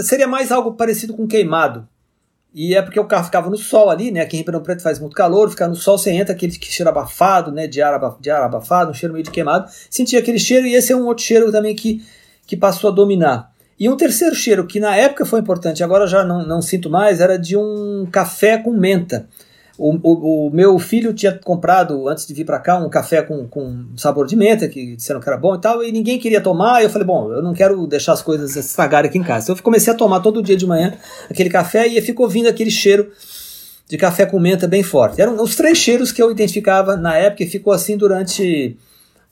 seria 0.00 0.28
mais 0.28 0.52
algo 0.52 0.74
parecido 0.74 1.12
com 1.12 1.26
queimado. 1.26 1.88
E 2.54 2.72
é 2.72 2.80
porque 2.80 3.00
o 3.00 3.04
carro 3.04 3.24
ficava 3.24 3.50
no 3.50 3.56
sol 3.56 3.90
ali, 3.90 4.12
né? 4.12 4.20
Aqui 4.20 4.36
em 4.36 4.38
Ribeirão 4.38 4.62
Preto 4.62 4.80
faz 4.80 5.00
muito 5.00 5.16
calor, 5.16 5.50
ficar 5.50 5.66
no 5.66 5.74
sol, 5.74 5.98
você 5.98 6.12
entra 6.12 6.34
aquele 6.34 6.52
cheiro 6.52 6.88
abafado, 6.88 7.50
né? 7.50 7.66
De 7.66 7.82
ar, 7.82 8.16
de 8.20 8.30
ar 8.30 8.44
abafado, 8.44 8.92
um 8.92 8.94
cheiro 8.94 9.12
meio 9.12 9.24
de 9.24 9.32
queimado. 9.32 9.68
Sentia 9.90 10.20
aquele 10.20 10.38
cheiro 10.38 10.68
e 10.68 10.74
esse 10.76 10.92
é 10.92 10.96
um 10.96 11.06
outro 11.06 11.24
cheiro 11.24 11.50
também 11.50 11.74
que, 11.74 12.00
que 12.46 12.56
passou 12.56 12.92
a 12.92 12.94
dominar. 12.94 13.52
E 13.76 13.88
um 13.88 13.96
terceiro 13.96 14.36
cheiro 14.36 14.68
que 14.68 14.78
na 14.78 14.94
época 14.94 15.26
foi 15.26 15.40
importante, 15.40 15.82
agora 15.82 16.06
já 16.06 16.24
não, 16.24 16.46
não 16.46 16.62
sinto 16.62 16.88
mais, 16.88 17.20
era 17.20 17.36
de 17.36 17.56
um 17.56 18.06
café 18.08 18.56
com 18.56 18.70
menta. 18.70 19.28
O, 19.78 19.94
o, 19.94 20.48
o, 20.48 20.50
meu 20.50 20.76
filho 20.80 21.14
tinha 21.14 21.32
comprado, 21.32 22.08
antes 22.08 22.26
de 22.26 22.34
vir 22.34 22.44
para 22.44 22.58
cá, 22.58 22.76
um 22.78 22.90
café 22.90 23.22
com, 23.22 23.46
com 23.46 23.86
sabor 23.96 24.26
de 24.26 24.34
menta, 24.34 24.66
que 24.66 24.96
disseram 24.96 25.20
que 25.20 25.28
era 25.28 25.38
bom 25.38 25.54
e 25.54 25.60
tal, 25.60 25.84
e 25.84 25.92
ninguém 25.92 26.18
queria 26.18 26.40
tomar. 26.40 26.80
E 26.80 26.84
eu 26.84 26.90
falei, 26.90 27.06
bom, 27.06 27.32
eu 27.32 27.40
não 27.40 27.54
quero 27.54 27.86
deixar 27.86 28.12
as 28.12 28.20
coisas 28.20 28.56
estragarem 28.56 29.08
aqui 29.08 29.18
em 29.18 29.22
casa. 29.22 29.44
Então 29.44 29.56
eu 29.56 29.62
comecei 29.62 29.92
a 29.92 29.96
tomar 29.96 30.18
todo 30.18 30.42
dia 30.42 30.56
de 30.56 30.66
manhã 30.66 30.94
aquele 31.30 31.48
café 31.48 31.86
e 31.86 32.00
ficou 32.02 32.28
vindo 32.28 32.48
aquele 32.48 32.72
cheiro 32.72 33.12
de 33.88 33.96
café 33.96 34.26
com 34.26 34.40
menta 34.40 34.66
bem 34.66 34.82
forte. 34.82 35.22
Eram 35.22 35.40
os 35.40 35.54
três 35.54 35.78
cheiros 35.78 36.10
que 36.10 36.20
eu 36.20 36.30
identificava 36.30 36.96
na 36.96 37.16
época 37.16 37.44
e 37.44 37.46
ficou 37.46 37.72
assim 37.72 37.96
durante 37.96 38.76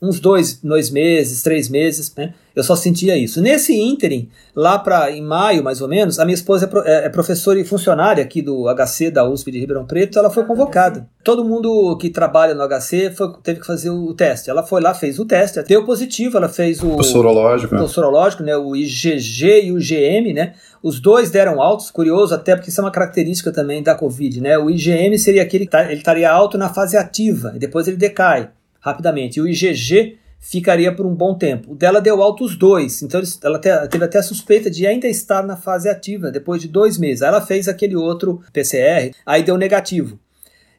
uns 0.00 0.20
dois, 0.20 0.60
dois 0.62 0.90
meses, 0.90 1.42
três 1.42 1.68
meses, 1.68 2.12
né? 2.16 2.34
Eu 2.54 2.62
só 2.62 2.74
sentia 2.74 3.16
isso. 3.18 3.40
Nesse 3.40 3.74
ínterim, 3.74 4.30
lá 4.54 4.78
para 4.78 5.10
em 5.10 5.22
maio, 5.22 5.62
mais 5.62 5.82
ou 5.82 5.88
menos, 5.88 6.18
a 6.18 6.24
minha 6.24 6.34
esposa 6.34 6.64
é, 6.64 6.68
pro, 6.68 6.80
é, 6.86 7.04
é, 7.04 7.08
professora 7.10 7.58
e 7.60 7.64
funcionária 7.64 8.22
aqui 8.24 8.40
do 8.40 8.64
HC 8.74 9.10
da 9.10 9.28
USP 9.28 9.50
de 9.50 9.58
Ribeirão 9.58 9.84
Preto, 9.84 10.18
ela 10.18 10.30
foi 10.30 10.44
convocada. 10.44 11.06
Todo 11.22 11.44
mundo 11.44 11.96
que 11.98 12.08
trabalha 12.08 12.54
no 12.54 12.66
HC 12.66 13.10
foi, 13.14 13.32
teve 13.42 13.60
que 13.60 13.66
fazer 13.66 13.90
o 13.90 14.14
teste. 14.14 14.48
Ela 14.48 14.62
foi 14.62 14.80
lá, 14.80 14.94
fez 14.94 15.18
o 15.18 15.26
teste, 15.26 15.62
deu 15.64 15.84
positivo, 15.84 16.38
ela 16.38 16.48
fez 16.48 16.82
o, 16.82 16.96
o 16.96 17.02
sorológico, 17.02 17.74
né? 17.74 17.82
o 17.82 17.88
sorológico, 17.88 18.42
né? 18.42 18.56
O 18.56 18.74
IgG 18.74 19.66
e 19.66 19.72
o 19.72 19.76
GM, 19.76 20.32
né? 20.32 20.54
Os 20.82 20.98
dois 20.98 21.30
deram 21.30 21.60
altos, 21.60 21.90
curioso 21.90 22.34
até 22.34 22.54
porque 22.54 22.70
isso 22.70 22.80
é 22.80 22.84
uma 22.84 22.90
característica 22.90 23.52
também 23.52 23.82
da 23.82 23.94
Covid, 23.94 24.40
né? 24.40 24.56
O 24.56 24.70
IgM 24.70 25.18
seria 25.18 25.42
aquele 25.42 25.66
que 25.66 25.72
tá, 25.72 25.84
ele 25.84 25.94
estaria 25.94 26.30
alto 26.30 26.56
na 26.56 26.72
fase 26.72 26.96
ativa, 26.96 27.52
e 27.54 27.58
depois 27.58 27.86
ele 27.86 27.96
decai 27.98 28.50
rapidamente. 28.86 29.38
E 29.38 29.42
o 29.42 29.48
IgG 29.48 30.16
ficaria 30.38 30.94
por 30.94 31.04
um 31.04 31.14
bom 31.14 31.34
tempo. 31.34 31.72
O 31.72 31.74
dela 31.74 32.00
deu 32.00 32.22
alto 32.22 32.44
os 32.44 32.56
dois, 32.56 33.02
então 33.02 33.20
ela 33.42 33.58
teve 33.58 34.04
até 34.04 34.18
a 34.18 34.22
suspeita 34.22 34.70
de 34.70 34.86
ainda 34.86 35.08
estar 35.08 35.44
na 35.44 35.56
fase 35.56 35.88
ativa 35.88 36.30
depois 36.30 36.62
de 36.62 36.68
dois 36.68 36.96
meses. 36.96 37.22
Aí 37.22 37.28
ela 37.28 37.40
fez 37.40 37.66
aquele 37.66 37.96
outro 37.96 38.40
PCR, 38.52 39.12
aí 39.26 39.42
deu 39.42 39.58
negativo. 39.58 40.18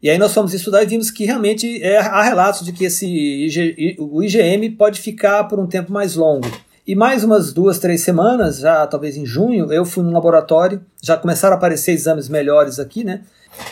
E 0.02 0.10
aí 0.10 0.18
nós 0.18 0.34
fomos 0.34 0.54
estudar 0.54 0.84
e 0.84 0.86
vimos 0.86 1.12
que 1.12 1.26
realmente 1.26 1.84
é, 1.84 1.98
há 1.98 2.22
relatos 2.24 2.64
de 2.64 2.72
que 2.72 2.86
esse 2.86 3.06
IG, 3.06 3.98
o 4.00 4.24
IgM 4.24 4.72
pode 4.78 5.02
ficar 5.02 5.44
por 5.46 5.60
um 5.60 5.68
tempo 5.68 5.92
mais 5.92 6.16
longo. 6.16 6.48
E 6.86 6.96
mais 6.96 7.24
umas 7.24 7.52
duas, 7.52 7.80
três 7.80 8.02
semanas, 8.02 8.60
já 8.60 8.88
talvez 8.88 9.18
em 9.18 9.26
junho, 9.26 9.74
eu 9.74 9.84
fui 9.84 10.04
no 10.04 10.12
laboratório, 10.12 10.82
já 11.04 11.18
começaram 11.18 11.56
a 11.56 11.58
aparecer 11.58 11.92
exames 11.92 12.30
melhores 12.30 12.80
aqui, 12.80 13.04
né? 13.04 13.22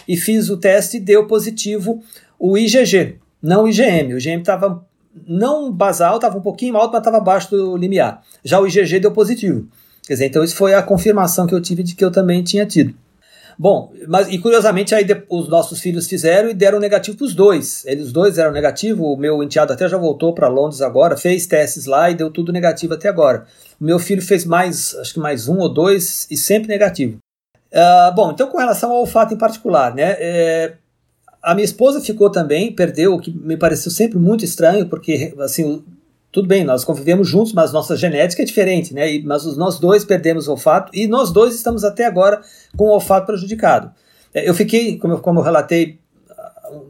E 0.06 0.18
fiz 0.18 0.50
o 0.50 0.58
teste 0.58 0.98
e 0.98 1.00
deu 1.00 1.26
positivo 1.26 2.04
o 2.38 2.58
IgG, 2.58 3.20
não 3.46 3.64
o 3.64 3.68
IgM. 3.68 4.14
O 4.14 4.18
IgM 4.18 4.40
estava 4.40 4.86
não 5.28 5.72
basal, 5.72 6.16
estava 6.16 6.38
um 6.38 6.42
pouquinho 6.42 6.76
alto, 6.76 6.92
mas 6.92 7.00
estava 7.00 7.18
abaixo 7.18 7.52
do 7.52 7.78
limiar. 7.78 8.22
Já 8.44 8.60
o 8.60 8.68
IgG 8.68 9.00
deu 9.00 9.12
positivo. 9.12 9.68
Quer 10.06 10.14
dizer, 10.14 10.26
então 10.26 10.44
isso 10.44 10.56
foi 10.56 10.74
a 10.74 10.84
confirmação 10.84 11.48
que 11.48 11.56
eu 11.56 11.62
tive 11.62 11.84
de 11.84 11.96
que 11.96 12.04
eu 12.04 12.12
também 12.12 12.44
tinha 12.44 12.66
tido. 12.66 12.94
Bom, 13.58 13.94
mas 14.08 14.28
e 14.28 14.38
curiosamente 14.38 14.94
aí 14.94 15.06
os 15.30 15.48
nossos 15.48 15.80
filhos 15.80 16.08
fizeram 16.08 16.50
e 16.50 16.54
deram 16.54 16.78
negativo 16.78 17.18
para 17.18 17.26
os 17.26 17.34
dois. 17.34 17.86
Eles 17.86 18.12
dois 18.12 18.36
deram 18.36 18.52
negativo. 18.52 19.06
O 19.06 19.18
meu 19.18 19.42
enteado 19.42 19.72
até 19.72 19.88
já 19.88 19.98
voltou 19.98 20.34
para 20.34 20.50
Londres 20.50 20.82
agora, 20.82 21.16
fez 21.16 21.48
testes 21.48 21.86
lá 21.86 22.12
e 22.12 22.16
deu 22.16 22.30
tudo 22.30 22.52
negativo 22.52 22.94
até 22.94 23.08
agora. 23.08 23.46
O 23.80 23.84
meu 23.84 23.98
filho 23.98 24.22
fez 24.22 24.44
mais, 24.44 24.94
acho 24.96 25.14
que 25.14 25.20
mais 25.20 25.48
um 25.48 25.60
ou 25.60 25.70
dois 25.70 26.28
e 26.30 26.36
sempre 26.36 26.68
negativo. 26.68 27.18
Uh, 27.72 28.14
bom, 28.14 28.32
então 28.32 28.48
com 28.48 28.58
relação 28.58 28.92
ao 28.92 29.00
olfato 29.00 29.34
em 29.34 29.38
particular, 29.38 29.96
né? 29.96 30.16
É, 30.20 30.74
a 31.46 31.54
minha 31.54 31.66
esposa 31.66 32.02
ficou 32.02 32.32
também, 32.32 32.74
perdeu, 32.74 33.14
o 33.14 33.20
que 33.20 33.32
me 33.32 33.56
pareceu 33.56 33.92
sempre 33.92 34.18
muito 34.18 34.44
estranho, 34.44 34.90
porque, 34.90 35.32
assim, 35.40 35.84
tudo 36.32 36.48
bem, 36.48 36.64
nós 36.64 36.84
convivemos 36.84 37.28
juntos, 37.28 37.54
mas 37.54 37.72
nossa 37.72 37.96
genética 37.96 38.42
é 38.42 38.46
diferente, 38.46 38.96
né? 38.96 39.14
E, 39.14 39.24
mas 39.24 39.56
nós 39.56 39.78
dois 39.78 40.04
perdemos 40.04 40.48
o 40.48 40.52
olfato 40.52 40.92
e 40.92 41.06
nós 41.06 41.32
dois 41.32 41.54
estamos 41.54 41.84
até 41.84 42.06
agora 42.06 42.42
com 42.76 42.86
o 42.86 42.92
olfato 42.94 43.28
prejudicado. 43.28 43.92
É, 44.34 44.50
eu 44.50 44.56
fiquei, 44.56 44.98
como 44.98 45.14
eu, 45.14 45.20
como 45.20 45.40
eu 45.40 45.44
relatei, 45.44 46.00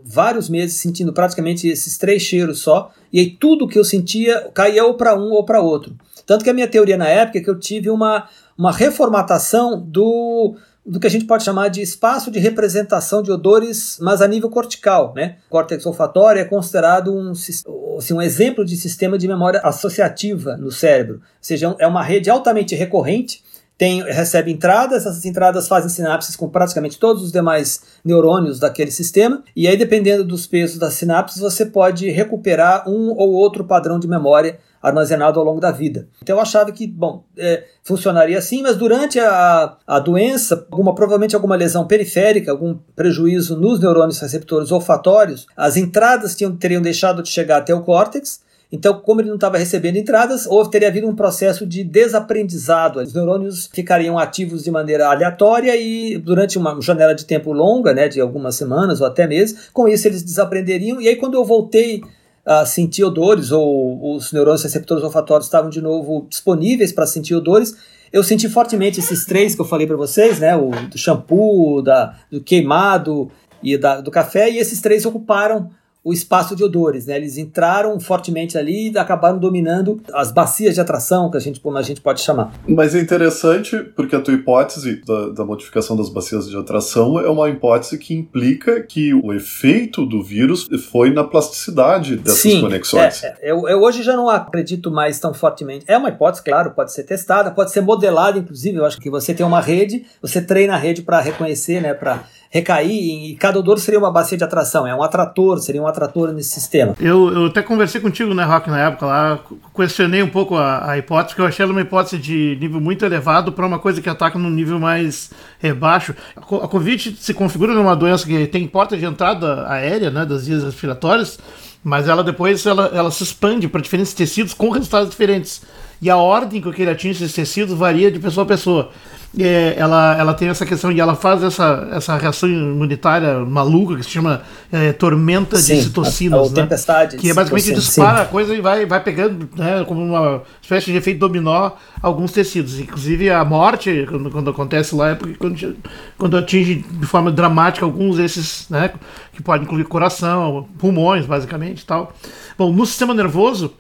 vários 0.05 0.50
meses 0.50 0.77
sentindo 0.77 1.12
praticamente 1.12 1.67
esses 1.67 1.97
três 1.97 2.21
cheiros 2.21 2.59
só, 2.59 2.91
e 3.12 3.19
aí 3.19 3.29
tudo 3.29 3.67
que 3.67 3.77
eu 3.77 3.83
sentia 3.83 4.50
caía 4.53 4.85
ou 4.85 4.93
para 4.93 5.15
um 5.19 5.31
ou 5.31 5.43
para 5.43 5.62
outro. 5.62 5.97
Tanto 6.25 6.45
que 6.45 6.50
a 6.50 6.53
minha 6.53 6.67
teoria 6.67 6.97
na 6.97 7.09
época 7.09 7.39
é 7.39 7.41
que 7.41 7.50
eu 7.50 7.59
tive 7.59 7.89
uma, 7.89 8.29
uma 8.57 8.71
reformatação 8.71 9.79
do 9.79 10.55
do 10.85 10.99
que 10.99 11.07
a 11.07 11.09
gente 11.09 11.25
pode 11.25 11.43
chamar 11.43 11.69
de 11.69 11.81
espaço 11.81 12.29
de 12.29 12.37
representação 12.37 13.23
de 13.23 13.31
odores, 13.31 13.97
mas 13.99 14.21
a 14.21 14.27
nível 14.27 14.49
cortical. 14.49 15.13
Né? 15.15 15.37
O 15.47 15.51
córtex 15.51 15.85
olfatório 15.85 16.39
é 16.39 16.45
considerado 16.45 17.13
um, 17.13 17.31
assim, 17.31 18.13
um 18.13 18.21
exemplo 18.21 18.63
de 18.63 18.77
sistema 18.77 19.17
de 19.17 19.27
memória 19.27 19.59
associativa 19.61 20.55
no 20.57 20.71
cérebro, 20.71 21.15
ou 21.15 21.21
seja, 21.41 21.75
é 21.79 21.87
uma 21.87 22.03
rede 22.03 22.29
altamente 22.29 22.75
recorrente, 22.75 23.43
tem, 23.77 24.01
recebe 24.03 24.51
entradas, 24.51 25.05
essas 25.05 25.25
entradas 25.25 25.67
fazem 25.67 25.89
sinapses 25.89 26.35
com 26.35 26.47
praticamente 26.47 26.97
todos 26.97 27.23
os 27.23 27.31
demais 27.31 27.81
neurônios 28.05 28.57
daquele 28.57 28.91
sistema, 28.91 29.43
e 29.53 29.67
aí, 29.67 29.75
dependendo 29.75 30.23
dos 30.23 30.47
pesos 30.47 30.77
das 30.77 30.93
sinapses, 30.93 31.41
você 31.41 31.65
pode 31.65 32.09
recuperar 32.09 32.87
um 32.87 33.09
ou 33.09 33.33
outro 33.33 33.65
padrão 33.65 33.99
de 33.99 34.07
memória 34.07 34.59
armazenado 34.87 35.39
ao 35.39 35.45
longo 35.45 35.59
da 35.59 35.71
vida. 35.71 36.07
Então 36.21 36.35
eu 36.35 36.41
achava 36.41 36.71
que, 36.71 36.85
bom, 36.85 37.23
é, 37.37 37.63
funcionaria 37.83 38.37
assim, 38.37 38.61
mas 38.61 38.75
durante 38.75 39.19
a, 39.19 39.77
a 39.85 39.99
doença, 39.99 40.67
alguma, 40.69 40.93
provavelmente 40.93 41.35
alguma 41.35 41.55
lesão 41.55 41.87
periférica, 41.87 42.51
algum 42.51 42.77
prejuízo 42.95 43.57
nos 43.57 43.79
neurônios 43.79 44.19
receptores 44.19 44.71
olfatórios, 44.71 45.47
as 45.57 45.75
entradas 45.75 46.35
tinham, 46.35 46.55
teriam 46.55 46.81
deixado 46.81 47.23
de 47.23 47.29
chegar 47.29 47.57
até 47.57 47.73
o 47.73 47.81
córtex, 47.81 48.45
então, 48.71 48.99
como 48.99 49.21
ele 49.21 49.29
não 49.29 49.35
estava 49.35 49.57
recebendo 49.57 49.95
entradas, 49.95 50.45
houve, 50.45 50.69
teria 50.69 50.87
havido 50.87 51.07
um 51.07 51.15
processo 51.15 51.65
de 51.65 51.83
desaprendizado. 51.83 52.99
Os 52.99 53.13
neurônios 53.13 53.69
ficariam 53.71 54.17
ativos 54.17 54.63
de 54.63 54.71
maneira 54.71 55.07
aleatória 55.07 55.75
e 55.77 56.17
durante 56.17 56.57
uma 56.57 56.79
janela 56.81 57.13
de 57.13 57.25
tempo 57.25 57.53
longa, 57.53 57.93
né, 57.93 58.07
de 58.07 58.19
algumas 58.19 58.55
semanas 58.55 59.01
ou 59.01 59.07
até 59.07 59.27
meses, 59.27 59.69
com 59.71 59.87
isso 59.87 60.07
eles 60.07 60.23
desaprenderiam. 60.23 60.99
E 60.99 61.07
aí, 61.07 61.15
quando 61.15 61.35
eu 61.35 61.45
voltei 61.45 62.01
a 62.45 62.65
sentir 62.65 63.03
odores, 63.03 63.51
ou 63.51 64.15
os 64.15 64.31
neurônios 64.31 64.63
receptores 64.63 65.03
olfatórios 65.03 65.47
estavam 65.47 65.69
de 65.69 65.81
novo 65.81 66.27
disponíveis 66.29 66.91
para 66.91 67.07
sentir 67.07 67.33
odores, 67.33 67.75
eu 68.13 68.23
senti 68.23 68.47
fortemente 68.47 68.99
esses 68.99 69.25
três 69.25 69.55
que 69.55 69.61
eu 69.61 69.65
falei 69.65 69.87
para 69.87 69.97
vocês, 69.97 70.39
né? 70.39 70.55
O 70.55 70.69
do 70.89 70.97
shampoo, 70.97 71.81
da, 71.81 72.15
do 72.31 72.39
queimado 72.39 73.29
e 73.61 73.77
da, 73.77 73.99
do 73.99 74.11
café, 74.11 74.49
e 74.49 74.57
esses 74.57 74.79
três 74.79 75.05
ocuparam 75.05 75.71
o 76.05 76.13
espaço 76.13 76.55
de 76.55 76.63
odores, 76.63 77.07
né? 77.07 77.15
Eles 77.15 77.35
entraram 77.35 78.00
fortemente 78.00 78.59
ali 78.59 78.91
e 78.91 78.97
acabaram 78.97 79.39
dominando 79.39 80.00
as 80.13 80.31
bacias 80.31 80.75
de 80.75 80.79
atração, 80.79 81.31
que 81.31 81.38
a 81.38 81.39
gente, 81.39 81.59
como 81.59 81.79
a 81.79 81.81
gente 81.81 82.00
pode 82.00 82.21
chamar. 82.21 82.53
Mas 82.67 82.93
é 82.93 83.00
interessante 83.00 83.75
porque 83.95 84.15
a 84.15 84.21
tua 84.21 84.35
hipótese 84.35 85.01
da, 85.03 85.29
da 85.29 85.43
modificação 85.43 85.97
das 85.97 86.07
bacias 86.07 86.47
de 86.47 86.55
atração 86.55 87.19
é 87.19 87.27
uma 87.27 87.50
hipótese 87.50 87.97
que 87.97 88.13
implica 88.13 88.79
que 88.81 89.15
o 89.15 89.33
efeito 89.33 90.05
do 90.05 90.21
vírus 90.21 90.67
foi 90.91 91.12
na 91.12 91.24
plasticidade 91.24 92.17
dessas 92.17 92.39
Sim, 92.39 92.62
conexões. 92.62 93.24
É, 93.24 93.35
é, 93.41 93.51
eu, 93.51 93.67
eu, 93.67 93.81
hoje 93.81 94.03
já 94.03 94.15
não 94.15 94.29
acredito 94.29 94.91
mais 94.91 95.19
tão 95.19 95.33
fortemente. 95.33 95.85
É 95.88 95.97
uma 95.97 96.09
hipótese, 96.09 96.43
claro, 96.43 96.69
pode 96.69 96.93
ser 96.93 97.03
testada, 97.03 97.50
pode 97.50 97.71
ser 97.71 97.81
modelada, 97.81 98.38
inclusive. 98.38 98.77
Eu 98.77 98.85
acho 98.85 99.01
que 99.01 99.09
você 99.09 99.33
tem 99.33 99.43
uma 99.43 99.59
rede, 99.59 100.05
você 100.21 100.39
treina 100.39 100.75
a 100.75 100.77
rede 100.77 101.01
para 101.01 101.19
reconhecer, 101.19 101.81
né? 101.81 101.95
Para 101.95 102.25
recair 102.55 103.31
e 103.31 103.35
cada 103.35 103.59
odor 103.59 103.77
seria 103.79 104.00
uma 104.00 104.12
bacia 104.12 104.38
de 104.38 104.43
atração, 104.43 104.88
é 104.88 104.95
um 104.95 105.03
atrator, 105.03 105.59
seria 105.59 105.81
um 105.81 105.88
atrator 105.95 106.31
nesse 106.31 106.49
sistema. 106.49 106.95
Eu, 106.99 107.33
eu 107.33 107.45
até 107.45 107.61
conversei 107.61 108.01
contigo, 108.01 108.33
né, 108.33 108.43
Rock, 108.43 108.69
na 108.69 108.79
época 108.79 109.05
lá, 109.05 109.39
questionei 109.75 110.21
um 110.21 110.29
pouco 110.29 110.55
a, 110.55 110.91
a 110.91 110.97
hipótese, 110.97 111.29
porque 111.29 111.41
eu 111.41 111.45
achei 111.45 111.63
ela 111.63 111.71
uma 111.71 111.81
hipótese 111.81 112.17
de 112.17 112.57
nível 112.59 112.81
muito 112.81 113.05
elevado 113.05 113.51
para 113.51 113.65
uma 113.65 113.79
coisa 113.79 114.01
que 114.01 114.09
ataca 114.09 114.37
num 114.37 114.49
nível 114.49 114.79
mais 114.79 115.31
é, 115.61 115.73
baixo. 115.73 116.13
A, 116.35 116.39
a 116.39 116.67
Covid 116.67 117.15
se 117.19 117.33
configura 117.33 117.73
numa 117.73 117.95
doença 117.95 118.25
que 118.25 118.47
tem 118.47 118.67
porta 118.67 118.97
de 118.97 119.05
entrada 119.05 119.67
aérea, 119.69 120.11
né, 120.11 120.25
das 120.25 120.47
vias 120.47 120.63
respiratórias, 120.63 121.39
mas 121.83 122.07
ela 122.07 122.23
depois 122.23 122.65
ela, 122.65 122.91
ela 122.93 123.11
se 123.11 123.23
expande 123.23 123.67
para 123.67 123.81
diferentes 123.81 124.13
tecidos 124.13 124.53
com 124.53 124.69
resultados 124.69 125.09
diferentes. 125.09 125.61
E 126.01 126.09
a 126.09 126.17
ordem 126.17 126.61
com 126.61 126.71
que 126.71 126.81
ele 126.81 126.91
atinge 126.91 127.23
esses 127.23 127.33
tecidos 127.33 127.77
varia 127.77 128.11
de 128.11 128.19
pessoa 128.19 128.43
a 128.43 128.47
pessoa 128.47 128.91
é, 129.37 129.75
ela, 129.77 130.17
ela 130.17 130.33
tem 130.33 130.47
essa 130.47 130.65
questão 130.65 130.91
e 130.91 130.99
ela 130.99 131.15
faz 131.15 131.43
essa, 131.43 131.87
essa 131.91 132.17
reação 132.17 132.47
imunitária 132.47 133.39
maluca 133.39 133.95
que 133.95 134.03
se 134.03 134.09
chama 134.09 134.41
é, 134.71 134.93
tormenta 134.93 135.57
sim, 135.57 135.75
de 135.75 135.83
citocinas. 135.83 136.39
A, 136.39 136.43
a 136.43 136.49
né? 136.49 136.55
tempestade. 136.55 137.17
Que 137.17 137.29
é 137.29 137.33
basicamente 137.33 137.73
dispara 137.73 138.17
sim. 138.17 138.23
a 138.23 138.25
coisa 138.25 138.55
e 138.55 138.61
vai, 138.61 138.85
vai 138.85 139.03
pegando, 139.03 139.49
né, 139.55 139.83
como 139.85 140.01
uma 140.01 140.43
espécie 140.61 140.91
de 140.91 140.97
efeito 140.97 141.19
dominó, 141.19 141.71
alguns 142.01 142.31
tecidos. 142.31 142.79
Inclusive 142.79 143.29
a 143.29 143.43
morte, 143.43 144.05
quando, 144.09 144.31
quando 144.31 144.49
acontece 144.49 144.95
lá, 144.95 145.09
é 145.09 145.15
porque 145.15 145.35
quando, 145.35 145.75
quando 146.17 146.37
atinge 146.37 146.85
de 146.89 147.05
forma 147.05 147.31
dramática 147.31 147.85
alguns 147.85 148.17
desses, 148.17 148.67
né, 148.69 148.91
que 149.33 149.43
pode 149.43 149.63
incluir 149.63 149.83
coração, 149.85 150.67
pulmões, 150.77 151.25
basicamente 151.25 151.81
e 151.81 151.85
tal. 151.85 152.13
Bom, 152.57 152.71
no 152.71 152.85
sistema 152.85 153.13
nervoso 153.13 153.73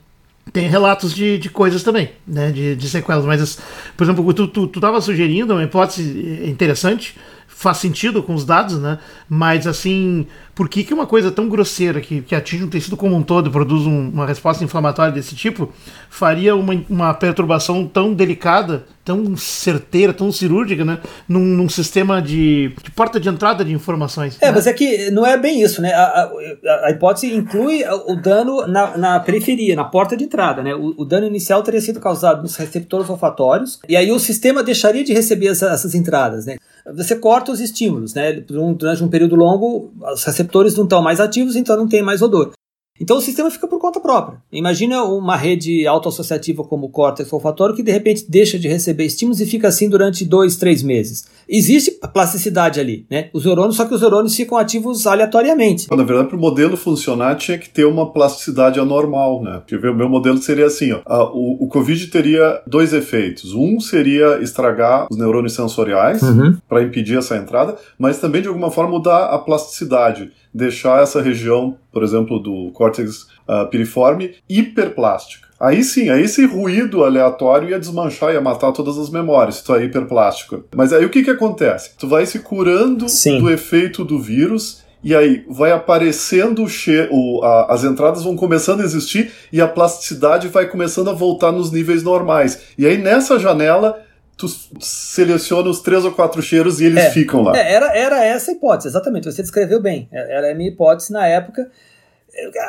tem 0.51 0.69
relatos 0.69 1.13
de, 1.13 1.37
de 1.37 1.49
coisas 1.49 1.83
também, 1.83 2.11
né? 2.27 2.51
De, 2.51 2.75
de 2.75 2.89
sequelas. 2.89 3.25
Mas, 3.25 3.59
por 3.97 4.03
exemplo, 4.03 4.33
tu, 4.33 4.47
tu, 4.47 4.67
tu 4.67 4.79
tava 4.79 5.01
sugerindo 5.01 5.53
uma 5.53 5.63
hipótese 5.63 6.43
interessante, 6.45 7.15
faz 7.47 7.77
sentido 7.77 8.21
com 8.21 8.33
os 8.33 8.45
dados, 8.45 8.79
né? 8.79 8.99
Mas 9.29 9.65
assim, 9.65 10.27
por 10.55 10.69
que, 10.69 10.85
que 10.85 10.93
uma 10.93 11.05
coisa 11.05 11.29
tão 11.29 11.49
grosseira 11.49 11.99
que, 11.99 12.21
que 12.21 12.33
atinge 12.33 12.63
um 12.63 12.69
tecido 12.69 12.95
como 12.95 13.13
um 13.13 13.21
todo 13.21 13.49
e 13.49 13.51
produz 13.51 13.85
um, 13.85 14.09
uma 14.09 14.25
resposta 14.25 14.63
inflamatória 14.63 15.11
desse 15.11 15.35
tipo 15.35 15.71
faria 16.09 16.55
uma, 16.55 16.73
uma 16.89 17.13
perturbação 17.13 17.85
tão 17.85 18.13
delicada, 18.13 18.85
tão 19.03 19.35
certeira, 19.35 20.13
tão 20.13 20.31
cirúrgica, 20.31 20.85
né? 20.85 20.99
Num, 21.27 21.41
num 21.41 21.67
sistema 21.67 22.21
de, 22.21 22.73
de, 22.81 22.89
porta 22.91 23.19
de 23.19 23.27
entrada 23.27 23.65
de 23.65 23.73
informações. 23.73 24.37
É, 24.41 24.47
né? 24.47 24.51
mas 24.53 24.65
é 24.65 24.71
que 24.71 25.11
não 25.11 25.25
é 25.25 25.37
bem 25.37 25.61
isso, 25.61 25.81
né? 25.81 25.93
A, 25.93 26.03
a, 26.03 26.85
a 26.85 26.91
hipótese 26.91 27.33
inclui 27.33 27.83
o 28.07 28.15
dano 28.15 28.65
na, 28.65 28.97
na, 28.97 29.19
periferia, 29.19 29.75
na 29.75 29.83
porta 29.83 30.15
de 30.15 30.23
entrada, 30.23 30.63
né? 30.63 30.73
O, 30.73 30.95
o, 30.97 31.05
dano 31.05 31.27
inicial 31.27 31.61
teria 31.63 31.81
sido 31.81 31.99
causado 31.99 32.41
nos 32.41 32.55
receptores 32.55 33.09
olfatórios 33.09 33.79
e 33.89 33.97
aí 33.97 34.09
o 34.09 34.19
sistema 34.19 34.63
deixaria 34.63 35.03
de 35.03 35.13
receber 35.13 35.47
essa, 35.47 35.67
essas 35.67 35.93
entradas, 35.93 36.45
né? 36.45 36.55
Você 36.93 37.15
corta 37.15 37.51
os 37.51 37.59
estímulos, 37.59 38.13
né? 38.13 38.31
Durante 38.31 39.03
um 39.03 39.07
período 39.07 39.35
longo, 39.35 39.91
os 40.13 40.23
receptores 40.23 40.44
receptores 40.45 40.75
não 40.75 40.83
estão 40.83 41.01
mais 41.01 41.19
ativos, 41.19 41.55
então 41.55 41.75
não 41.75 41.87
tem 41.87 42.01
mais 42.01 42.21
odor. 42.21 42.51
Então 42.99 43.17
o 43.17 43.21
sistema 43.21 43.51
fica 43.51 43.67
por 43.67 43.79
conta 43.79 43.99
própria. 43.99 44.37
Imagina 44.51 45.03
uma 45.03 45.35
rede 45.35 45.85
autoassociativa 45.85 46.63
como 46.63 46.85
o 46.85 46.89
córtex 46.89 47.31
olfatório 47.31 47.75
que 47.75 47.83
de 47.83 47.91
repente 47.91 48.25
deixa 48.29 48.57
de 48.57 48.67
receber 48.67 49.05
estímulos 49.05 49.41
e 49.41 49.45
fica 49.45 49.67
assim 49.67 49.89
durante 49.89 50.23
dois, 50.23 50.55
três 50.55 50.81
meses. 50.81 51.25
Existe 51.47 51.91
plasticidade 52.13 52.79
ali, 52.79 53.05
né? 53.09 53.29
Os 53.33 53.45
neurônios, 53.45 53.75
só 53.75 53.85
que 53.85 53.93
os 53.93 54.01
neurônios 54.01 54.35
ficam 54.35 54.57
ativos 54.57 55.05
aleatoriamente. 55.05 55.87
Na 55.91 56.03
verdade, 56.03 56.29
para 56.29 56.37
o 56.37 56.39
modelo 56.39 56.77
funcionar, 56.77 57.35
tinha 57.35 57.57
que 57.57 57.69
ter 57.69 57.85
uma 57.85 58.11
plasticidade 58.11 58.79
anormal, 58.79 59.43
né? 59.43 59.61
Porque 59.67 59.75
o 59.87 59.93
meu 59.93 60.07
modelo 60.07 60.37
seria 60.37 60.67
assim, 60.67 60.93
ó. 60.93 61.31
o, 61.33 61.65
o 61.65 61.67
Covid 61.67 62.07
teria 62.07 62.61
dois 62.65 62.93
efeitos. 62.93 63.53
Um 63.53 63.79
seria 63.79 64.39
estragar 64.41 65.07
os 65.11 65.17
neurônios 65.17 65.53
sensoriais 65.53 66.21
uhum. 66.21 66.57
para 66.67 66.81
impedir 66.81 67.17
essa 67.17 67.35
entrada, 67.35 67.75
mas 67.99 68.19
também 68.19 68.41
de 68.41 68.47
alguma 68.47 68.71
forma 68.71 68.91
mudar 68.91 69.25
a 69.25 69.37
plasticidade 69.37 70.31
deixar 70.55 71.03
essa 71.03 71.21
região, 71.21 71.77
por 71.91 72.01
exemplo, 72.01 72.39
do 72.39 72.71
córtex 72.71 73.23
uh, 73.47 73.67
piriforme 73.69 74.35
hiperplástica. 74.47 75.49
Aí 75.59 75.83
sim, 75.83 76.09
aí 76.09 76.23
esse 76.23 76.45
ruído 76.45 77.03
aleatório 77.03 77.69
ia 77.69 77.79
desmanchar, 77.79 78.33
ia 78.33 78.41
matar 78.41 78.71
todas 78.71 78.97
as 78.97 79.09
memórias, 79.09 79.61
tu 79.61 79.75
é 79.75 79.83
hiperplástico. 79.83 80.63
Mas 80.73 80.93
aí 80.93 81.03
o 81.05 81.09
que 81.09 81.23
que 81.23 81.29
acontece? 81.29 81.91
Tu 81.97 82.07
vai 82.07 82.25
se 82.25 82.39
curando 82.39 83.09
sim. 83.09 83.39
do 83.39 83.49
efeito 83.49 84.05
do 84.05 84.19
vírus 84.19 84.83
e 85.03 85.13
aí 85.13 85.45
vai 85.49 85.71
aparecendo 85.71 86.63
o, 86.63 86.69
che 86.69 87.07
o 87.11 87.43
a, 87.43 87.73
as 87.73 87.83
entradas 87.83 88.23
vão 88.23 88.35
começando 88.35 88.81
a 88.81 88.83
existir 88.83 89.31
e 89.51 89.61
a 89.61 89.67
plasticidade 89.67 90.47
vai 90.47 90.67
começando 90.67 91.09
a 91.09 91.13
voltar 91.13 91.51
nos 91.51 91.71
níveis 91.71 92.01
normais. 92.01 92.61
E 92.77 92.85
aí 92.85 92.97
nessa 92.97 93.37
janela 93.39 94.01
tu 94.37 94.47
seleciona 94.79 95.69
os 95.69 95.79
três 95.79 96.03
ou 96.03 96.11
quatro 96.11 96.41
cheiros 96.41 96.81
e 96.81 96.85
eles 96.85 97.05
é, 97.05 97.09
ficam 97.11 97.41
lá. 97.41 97.57
É, 97.57 97.73
era, 97.73 97.97
era 97.97 98.23
essa 98.23 98.51
a 98.51 98.53
hipótese, 98.53 98.89
exatamente. 98.89 99.31
Você 99.31 99.41
descreveu 99.41 99.81
bem. 99.81 100.07
É, 100.11 100.37
era 100.37 100.51
a 100.51 100.55
minha 100.55 100.69
hipótese 100.69 101.11
na 101.11 101.25
época. 101.25 101.69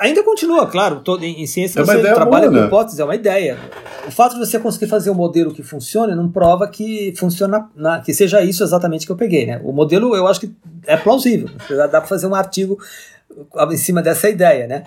Ainda 0.00 0.23
continua, 0.23 0.68
claro. 0.68 1.00
Todo, 1.00 1.25
em, 1.25 1.42
em 1.42 1.46
ciência 1.46 1.80
é 1.80 1.85
você 1.85 2.00
trabalha 2.00 2.49
boa, 2.49 2.52
com 2.52 2.61
né? 2.61 2.66
hipótese, 2.66 3.00
é 3.00 3.04
uma 3.04 3.16
ideia. 3.16 3.58
O 4.06 4.12
fato 4.12 4.35
de 4.35 4.38
você 4.38 4.61
conseguir 4.61 4.87
fazer 4.87 5.11
um 5.11 5.14
modelo 5.14 5.52
que 5.52 5.62
funcione 5.62 6.14
não 6.14 6.30
prova 6.30 6.68
que 6.68 7.12
funciona, 7.16 7.68
na, 7.75 8.00
que 8.00 8.14
seja 8.14 8.40
isso 8.42 8.62
exatamente 8.62 9.04
que 9.04 9.11
eu 9.11 9.16
peguei. 9.16 9.44
Né? 9.44 9.61
O 9.64 9.73
modelo 9.73 10.14
eu 10.14 10.28
acho 10.28 10.38
que 10.38 10.54
é 10.87 10.96
plausível. 10.96 11.49
Dá 11.68 11.88
para 11.88 12.02
fazer 12.02 12.28
um 12.28 12.35
artigo 12.35 12.78
em 13.70 13.76
cima 13.76 14.00
dessa 14.00 14.28
ideia, 14.28 14.68
né? 14.68 14.85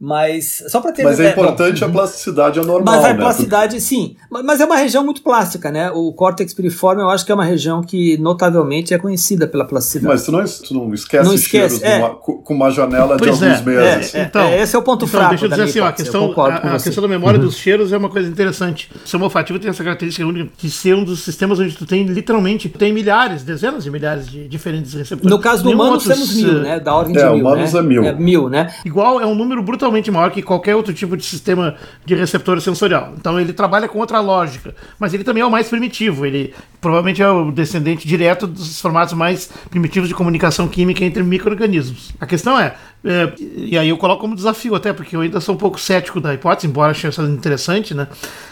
Mas 0.00 0.64
só 0.68 0.80
para 0.80 0.92
ter 0.92 1.04
Mas 1.04 1.20
é 1.20 1.28
importante 1.28 1.84
a 1.84 1.88
plasticidade 1.90 2.58
anormal. 2.58 2.94
Mas 2.94 3.04
a 3.04 3.08
né? 3.08 3.14
plasticidade, 3.20 3.78
sim. 3.82 4.16
Mas 4.30 4.58
é 4.58 4.64
uma 4.64 4.76
região 4.76 5.04
muito 5.04 5.20
plástica, 5.20 5.70
né? 5.70 5.90
O 5.90 6.10
córtex 6.14 6.54
piriforme 6.54 7.02
eu 7.02 7.10
acho 7.10 7.26
que 7.26 7.30
é 7.30 7.34
uma 7.34 7.44
região 7.44 7.82
que 7.82 8.16
notavelmente 8.16 8.94
é 8.94 8.98
conhecida 8.98 9.46
pela 9.46 9.66
plasticidade. 9.66 10.06
Mas 10.06 10.24
tu 10.24 10.32
não, 10.32 10.42
tu 10.42 10.74
não 10.74 10.94
esquece, 10.94 11.24
não 11.28 11.34
esquece 11.34 11.84
é. 11.84 11.98
numa, 11.98 12.14
com 12.14 12.54
uma 12.54 12.70
janela 12.70 13.18
pois 13.18 13.38
de 13.38 13.44
alguns 13.44 13.60
é, 13.60 13.62
meses. 13.62 14.14
É, 14.14 14.22
então, 14.22 14.40
é, 14.40 14.62
esse 14.62 14.74
é 14.74 14.78
o 14.78 14.82
ponto 14.82 15.04
então, 15.04 15.08
fraco. 15.08 15.30
Deixa 15.30 15.44
eu 15.44 15.50
dizer 15.50 15.62
assim, 15.64 15.80
ó, 15.80 15.88
a 15.88 15.92
questão, 15.92 16.40
a, 16.40 16.76
a 16.76 16.80
questão 16.80 17.02
da 17.02 17.08
memória 17.08 17.38
uhum. 17.38 17.44
dos 17.44 17.56
cheiros 17.56 17.92
é 17.92 17.98
uma 17.98 18.08
coisa 18.08 18.26
interessante. 18.26 18.90
O 18.94 19.00
sistema 19.00 19.24
olfativo 19.24 19.58
tem 19.58 19.68
essa 19.68 19.84
característica 19.84 20.26
única 20.26 20.50
de 20.56 20.70
ser 20.70 20.94
um 20.94 21.04
dos 21.04 21.20
sistemas 21.20 21.60
onde 21.60 21.76
tu 21.76 21.84
tem 21.84 22.04
literalmente 22.04 22.70
tem 22.70 22.90
milhares, 22.90 23.42
dezenas 23.42 23.84
de 23.84 23.90
milhares 23.90 24.26
de 24.26 24.48
diferentes 24.48 24.94
receptores. 24.94 25.30
No 25.30 25.38
caso 25.38 25.62
do 25.62 25.72
humano, 25.72 25.92
outros, 25.92 26.08
temos 26.08 26.34
mil, 26.34 26.62
né? 26.62 26.80
Da 26.80 26.94
ordem 26.94 27.12
de 27.12 27.20
é, 27.20 27.30
mil. 27.30 27.40
Humanos 27.40 27.74
né? 27.74 27.78
é 27.78 27.82
mil. 27.82 28.04
É 28.04 28.12
mil, 28.14 28.48
né? 28.48 28.74
Igual 28.82 29.20
é 29.20 29.26
um 29.26 29.34
número 29.34 29.62
brutalmente 29.62 29.89
brutalmente 29.90 30.10
maior 30.10 30.30
que 30.30 30.42
qualquer 30.42 30.74
outro 30.76 30.94
tipo 30.94 31.16
de 31.16 31.24
sistema 31.24 31.74
de 32.04 32.14
receptor 32.14 32.60
sensorial. 32.60 33.14
Então 33.18 33.38
ele 33.38 33.52
trabalha 33.52 33.88
com 33.88 33.98
outra 33.98 34.20
lógica, 34.20 34.74
mas 34.98 35.12
ele 35.12 35.24
também 35.24 35.42
é 35.42 35.46
o 35.46 35.50
mais 35.50 35.68
primitivo. 35.68 36.24
Ele 36.24 36.54
provavelmente 36.80 37.20
é 37.20 37.28
o 37.28 37.50
descendente 37.50 38.06
direto 38.06 38.46
dos 38.46 38.80
formatos 38.80 39.14
mais 39.14 39.50
primitivos 39.68 40.08
de 40.08 40.14
comunicação 40.14 40.68
química 40.68 41.04
entre 41.04 41.22
micro-organismos. 41.22 42.12
A 42.20 42.26
questão 42.26 42.58
é, 42.58 42.74
é, 43.02 43.32
e 43.38 43.78
aí 43.78 43.88
eu 43.88 43.96
coloco 43.96 44.20
como 44.20 44.36
desafio 44.36 44.74
até, 44.74 44.92
porque 44.92 45.16
eu 45.16 45.22
ainda 45.22 45.40
sou 45.40 45.54
um 45.54 45.58
pouco 45.58 45.80
cético 45.80 46.20
da 46.20 46.34
hipótese, 46.34 46.66
embora 46.66 46.90
ache 46.90 47.06
essa 47.06 47.22
interessante, 47.22 47.94
né? 47.94 48.06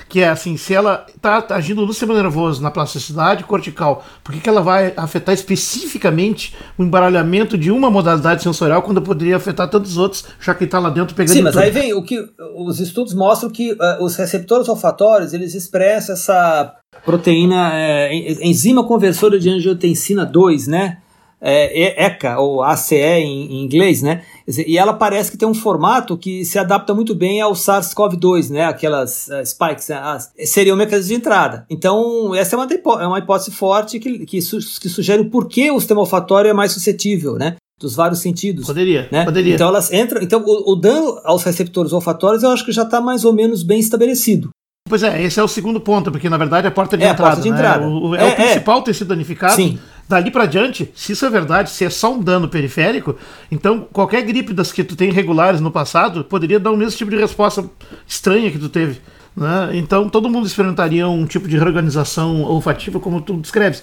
Que 0.08 0.20
é 0.20 0.28
assim, 0.28 0.56
se 0.56 0.72
ela 0.72 1.04
está 1.14 1.44
agindo 1.50 1.84
no 1.84 1.92
sistema 1.92 2.14
nervoso, 2.14 2.62
na 2.62 2.70
plasticidade 2.70 3.44
cortical, 3.44 4.02
por 4.24 4.32
que, 4.32 4.40
que 4.40 4.48
ela 4.48 4.62
vai 4.62 4.94
afetar 4.96 5.34
especificamente 5.34 6.54
o 6.78 6.82
embaralhamento 6.82 7.58
de 7.58 7.70
uma 7.70 7.90
modalidade 7.90 8.42
sensorial 8.42 8.80
quando 8.80 9.02
poderia 9.02 9.36
afetar 9.36 9.68
tantos 9.68 9.98
outros, 9.98 10.24
já 10.40 10.54
que 10.54 10.64
está 10.64 10.78
lá 10.78 10.88
dentro 10.88 11.14
pegando 11.14 11.34
Sim, 11.34 11.42
mas 11.42 11.52
tudo. 11.52 11.62
aí 11.62 11.70
vem 11.70 11.92
o 11.92 12.02
que 12.02 12.18
os 12.56 12.80
estudos 12.80 13.12
mostram 13.12 13.50
que 13.50 13.72
uh, 13.72 14.02
os 14.02 14.16
receptores 14.16 14.66
olfatórios, 14.66 15.34
eles 15.34 15.54
expressam 15.54 16.14
essa 16.14 16.74
proteína, 17.04 17.70
é, 17.74 18.46
enzima 18.46 18.82
conversora 18.86 19.38
de 19.38 19.50
angiotensina 19.50 20.24
2, 20.24 20.66
né? 20.68 20.98
É, 21.40 22.04
ECA, 22.04 22.38
ou 22.38 22.62
ACE 22.62 22.96
em, 22.96 23.52
em, 23.52 23.64
inglês, 23.64 24.02
né? 24.02 24.22
E 24.46 24.76
ela 24.76 24.92
parece 24.92 25.30
que 25.30 25.36
tem 25.36 25.46
um 25.46 25.54
formato 25.54 26.16
que 26.16 26.44
se 26.44 26.58
adapta 26.58 26.94
muito 26.94 27.14
bem 27.14 27.40
ao 27.40 27.52
SARS-CoV-2, 27.52 28.50
né? 28.50 28.64
Aquelas 28.64 29.28
uh, 29.28 29.44
spikes, 29.44 29.88
né? 29.88 29.96
As, 29.96 30.32
seria 30.44 30.74
o 30.74 30.76
mecanismo 30.76 31.08
de 31.08 31.14
entrada. 31.14 31.66
Então, 31.70 32.34
essa 32.34 32.56
é 32.56 32.58
uma, 32.58 33.02
é 33.02 33.06
uma 33.06 33.18
hipótese 33.18 33.50
forte 33.52 34.00
que, 34.00 34.26
que, 34.26 34.42
su 34.42 34.58
que 34.80 34.88
sugere 34.88 35.22
o 35.22 35.30
porquê 35.30 35.70
o 35.70 35.78
sistema 35.78 36.00
olfatório 36.00 36.50
é 36.50 36.54
mais 36.54 36.72
suscetível, 36.72 37.34
né? 37.34 37.56
Dos 37.80 37.94
vários 37.94 38.18
sentidos. 38.18 38.66
Poderia, 38.66 39.08
né? 39.12 39.24
poderia. 39.24 39.54
Então 39.54 39.68
elas 39.68 39.92
entram. 39.92 40.20
Então, 40.20 40.42
o, 40.44 40.72
o 40.72 40.76
dano 40.76 41.20
aos 41.24 41.44
receptores 41.44 41.92
olfatórios 41.92 42.42
eu 42.42 42.50
acho 42.50 42.64
que 42.64 42.72
já 42.72 42.82
está 42.82 43.00
mais 43.00 43.24
ou 43.24 43.32
menos 43.32 43.62
bem 43.62 43.78
estabelecido. 43.78 44.50
Pois 44.88 45.02
é, 45.02 45.22
esse 45.22 45.38
é 45.38 45.42
o 45.42 45.48
segundo 45.48 45.80
ponto, 45.80 46.10
porque 46.10 46.30
na 46.30 46.38
verdade 46.38 46.66
é 46.66 46.70
a 46.70 46.72
porta 46.72 46.96
de 46.96 47.04
é 47.04 47.10
entrada. 47.10 47.34
A 47.34 47.36
porta 47.36 47.42
de 47.42 47.48
entrada. 47.54 47.86
Né? 47.86 47.92
O, 47.92 48.14
é, 48.16 48.20
é, 48.20 48.24
o 48.24 48.28
é. 48.28 48.34
principal 48.34 48.82
ter 48.82 48.94
sido 48.94 49.08
danificado. 49.08 49.54
Sim 49.54 49.78
Dali 50.08 50.30
para 50.30 50.46
diante, 50.46 50.90
se 50.94 51.12
isso 51.12 51.26
é 51.26 51.30
verdade, 51.30 51.68
se 51.68 51.84
é 51.84 51.90
só 51.90 52.14
um 52.14 52.22
dano 52.22 52.48
periférico, 52.48 53.14
então 53.52 53.86
qualquer 53.92 54.22
gripe 54.22 54.54
das 54.54 54.72
que 54.72 54.82
tu 54.82 54.96
tem 54.96 55.12
regulares 55.12 55.60
no 55.60 55.70
passado 55.70 56.24
poderia 56.24 56.58
dar 56.58 56.72
o 56.72 56.76
mesmo 56.76 56.96
tipo 56.96 57.10
de 57.10 57.18
resposta 57.18 57.68
estranha 58.06 58.50
que 58.50 58.58
tu 58.58 58.70
teve. 58.70 59.00
Né? 59.36 59.70
Então 59.74 60.08
todo 60.08 60.30
mundo 60.30 60.46
experimentaria 60.46 61.06
um 61.06 61.26
tipo 61.26 61.46
de 61.46 61.58
reorganização 61.58 62.42
olfativa 62.42 62.98
como 62.98 63.20
tu 63.20 63.34
descreves. 63.34 63.82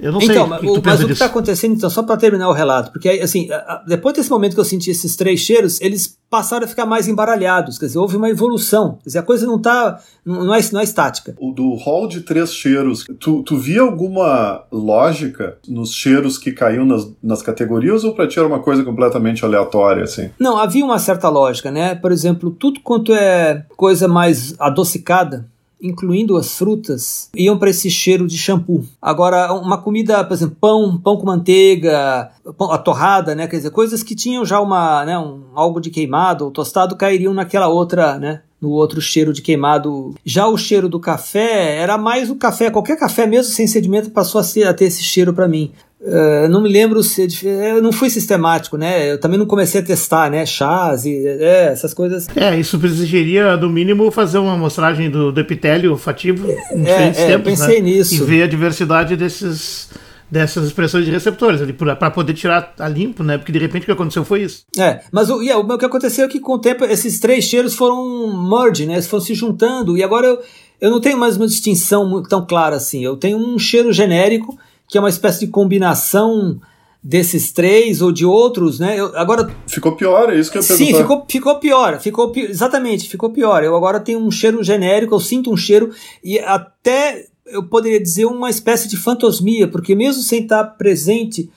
Eu 0.00 0.12
não 0.12 0.20
então, 0.20 0.34
sei 0.34 0.46
mas, 0.46 0.58
o 0.58 0.60
que 0.60 0.80
tu 0.80 0.82
mas 0.84 1.00
o 1.02 1.06
que 1.06 1.12
está 1.12 1.26
acontecendo, 1.26 1.74
então, 1.74 1.90
só 1.90 2.02
para 2.02 2.16
terminar 2.16 2.48
o 2.48 2.52
relato, 2.52 2.90
porque 2.92 3.08
assim, 3.08 3.48
depois 3.86 4.14
desse 4.14 4.30
momento 4.30 4.54
que 4.54 4.60
eu 4.60 4.64
senti 4.64 4.90
esses 4.90 5.14
três 5.16 5.40
cheiros, 5.40 5.80
eles 5.80 6.18
passaram 6.30 6.64
a 6.64 6.68
ficar 6.68 6.86
mais 6.86 7.08
embaralhados, 7.08 7.76
quer 7.76 7.86
dizer, 7.86 7.98
houve 7.98 8.16
uma 8.16 8.30
evolução, 8.30 8.98
quer 9.02 9.08
dizer, 9.08 9.18
a 9.18 9.22
coisa 9.22 9.46
não 9.46 9.56
está, 9.56 10.00
não 10.24 10.54
é, 10.54 10.60
não 10.72 10.80
é 10.80 10.84
estática. 10.84 11.34
O 11.40 11.52
do 11.52 11.74
hall 11.74 12.06
de 12.06 12.20
três 12.20 12.54
cheiros, 12.54 13.04
tu, 13.18 13.42
tu 13.42 13.56
via 13.56 13.82
alguma 13.82 14.62
lógica 14.70 15.58
nos 15.68 15.92
cheiros 15.92 16.38
que 16.38 16.52
caíam 16.52 16.86
nas, 16.86 17.08
nas 17.20 17.42
categorias 17.42 18.04
ou 18.04 18.14
pra 18.14 18.28
ti 18.28 18.38
era 18.38 18.46
uma 18.46 18.60
coisa 18.60 18.84
completamente 18.84 19.44
aleatória, 19.44 20.04
assim? 20.04 20.30
Não, 20.38 20.56
havia 20.56 20.84
uma 20.84 21.00
certa 21.00 21.28
lógica, 21.28 21.70
né? 21.70 21.96
Por 21.96 22.12
exemplo, 22.12 22.50
tudo 22.52 22.80
quanto 22.80 23.12
é 23.12 23.66
coisa 23.76 24.06
mais 24.06 24.54
adocicada, 24.58 25.49
incluindo 25.82 26.36
as 26.36 26.56
frutas, 26.56 27.28
iam 27.34 27.58
para 27.58 27.70
esse 27.70 27.90
cheiro 27.90 28.26
de 28.26 28.36
shampoo. 28.36 28.84
Agora, 29.00 29.52
uma 29.52 29.78
comida, 29.78 30.22
por 30.24 30.34
exemplo, 30.34 30.56
pão, 30.60 30.98
pão 30.98 31.16
com 31.16 31.26
manteiga, 31.26 32.30
pão- 32.56 32.70
a 32.70 32.78
torrada, 32.78 33.34
né? 33.34 33.46
Quer 33.46 33.56
dizer, 33.56 33.70
coisas 33.70 34.02
que 34.02 34.14
tinham 34.14 34.44
já 34.44 34.60
uma, 34.60 35.04
né, 35.04 35.18
um, 35.18 35.42
algo 35.54 35.80
de 35.80 35.90
queimado 35.90 36.44
ou 36.44 36.50
tostado 36.50 36.96
cairiam 36.96 37.32
naquela 37.34 37.68
outra, 37.68 38.18
né? 38.18 38.42
No 38.60 38.70
outro 38.70 39.00
cheiro 39.00 39.32
de 39.32 39.40
queimado. 39.40 40.14
Já 40.22 40.46
o 40.46 40.56
cheiro 40.58 40.86
do 40.88 41.00
café 41.00 41.76
era 41.78 41.96
mais 41.96 42.28
o 42.28 42.36
café, 42.36 42.70
qualquer 42.70 42.98
café, 42.98 43.26
mesmo 43.26 43.50
sem 43.52 43.66
sedimento, 43.66 44.10
passou 44.10 44.38
a, 44.38 44.44
ser, 44.44 44.64
a 44.66 44.74
ter 44.74 44.84
esse 44.84 45.02
cheiro 45.02 45.32
para 45.32 45.48
mim. 45.48 45.72
Eh, 46.02 46.48
não 46.48 46.62
me 46.62 46.68
lembro 46.68 47.02
se. 47.02 47.28
Eu 47.44 47.82
não 47.82 47.92
fui 47.92 48.08
sistemático, 48.08 48.78
né? 48.78 49.12
Eu 49.12 49.20
também 49.20 49.38
não 49.38 49.44
comecei 49.44 49.82
a 49.82 49.84
testar, 49.84 50.30
né? 50.30 50.46
Chás 50.46 51.04
e 51.04 51.26
é, 51.26 51.66
essas 51.66 51.92
coisas. 51.92 52.26
É, 52.34 52.58
isso 52.58 52.80
exigiria, 52.82 53.56
no 53.56 53.68
mínimo, 53.68 54.10
fazer 54.10 54.38
uma 54.38 54.54
amostragem 54.54 55.10
do, 55.10 55.30
do 55.30 55.40
epitélio 55.40 55.90
olfativo 55.90 56.50
em 56.72 56.82
diferentes 56.82 57.20
é, 57.20 57.24
eu 57.24 57.28
tempos, 57.28 57.52
pensei 57.52 57.82
né? 57.82 57.90
nisso. 57.90 58.14
E 58.14 58.18
ver 58.18 58.44
a 58.44 58.46
diversidade 58.46 59.14
desses, 59.14 59.90
dessas 60.30 60.68
expressões 60.68 61.04
de 61.04 61.10
receptores 61.10 61.60
ali, 61.60 61.74
para 61.74 62.10
poder 62.10 62.32
tirar 62.32 62.72
a 62.78 62.88
limpo, 62.88 63.22
né? 63.22 63.36
Porque 63.36 63.52
de 63.52 63.58
repente 63.58 63.82
o 63.82 63.86
que 63.86 63.92
aconteceu 63.92 64.24
foi 64.24 64.44
isso. 64.44 64.64
É, 64.78 65.00
mas 65.12 65.28
o, 65.28 65.42
é, 65.42 65.54
o 65.54 65.78
que 65.78 65.84
aconteceu 65.84 66.24
é 66.24 66.28
que 66.28 66.40
com 66.40 66.54
o 66.54 66.58
tempo 66.58 66.82
esses 66.86 67.20
três 67.20 67.44
cheiros 67.44 67.74
foram 67.74 68.48
merge, 68.48 68.86
né? 68.86 68.94
Eles 68.94 69.06
foram 69.06 69.22
se 69.22 69.34
juntando 69.34 69.98
e 69.98 70.02
agora 70.02 70.26
eu, 70.26 70.38
eu 70.80 70.90
não 70.90 70.98
tenho 70.98 71.18
mais 71.18 71.36
uma 71.36 71.46
distinção 71.46 72.22
tão 72.22 72.46
clara 72.46 72.76
assim. 72.76 73.04
Eu 73.04 73.18
tenho 73.18 73.36
um 73.36 73.58
cheiro 73.58 73.92
genérico 73.92 74.58
que 74.90 74.98
é 74.98 75.00
uma 75.00 75.08
espécie 75.08 75.40
de 75.40 75.46
combinação 75.48 76.60
desses 77.02 77.50
três 77.52 78.02
ou 78.02 78.12
de 78.12 78.26
outros, 78.26 78.78
né? 78.78 78.98
Eu, 78.98 79.16
agora 79.16 79.50
Ficou 79.66 79.92
pior, 79.96 80.30
é 80.30 80.38
isso 80.38 80.50
que 80.50 80.58
eu 80.58 80.62
ia 80.62 80.66
Sim, 80.68 80.76
perguntar. 80.86 80.98
ficou, 80.98 81.24
ficou 81.28 81.54
pior, 81.58 81.98
ficou 82.00 82.30
pi- 82.30 82.42
exatamente, 82.50 83.08
ficou 83.08 83.30
pior. 83.30 83.62
Eu 83.64 83.74
agora 83.74 83.98
tenho 84.00 84.18
um 84.18 84.30
cheiro 84.30 84.62
genérico, 84.62 85.14
eu 85.14 85.20
sinto 85.20 85.50
um 85.50 85.56
cheiro 85.56 85.92
e 86.22 86.38
até 86.40 87.26
eu 87.46 87.62
poderia 87.64 88.00
dizer 88.00 88.26
uma 88.26 88.50
espécie 88.50 88.86
de 88.88 88.96
fantosmia, 88.98 89.66
porque 89.66 89.94
mesmo 89.94 90.22
sem 90.22 90.42
estar 90.42 90.62
presente, 90.76 91.48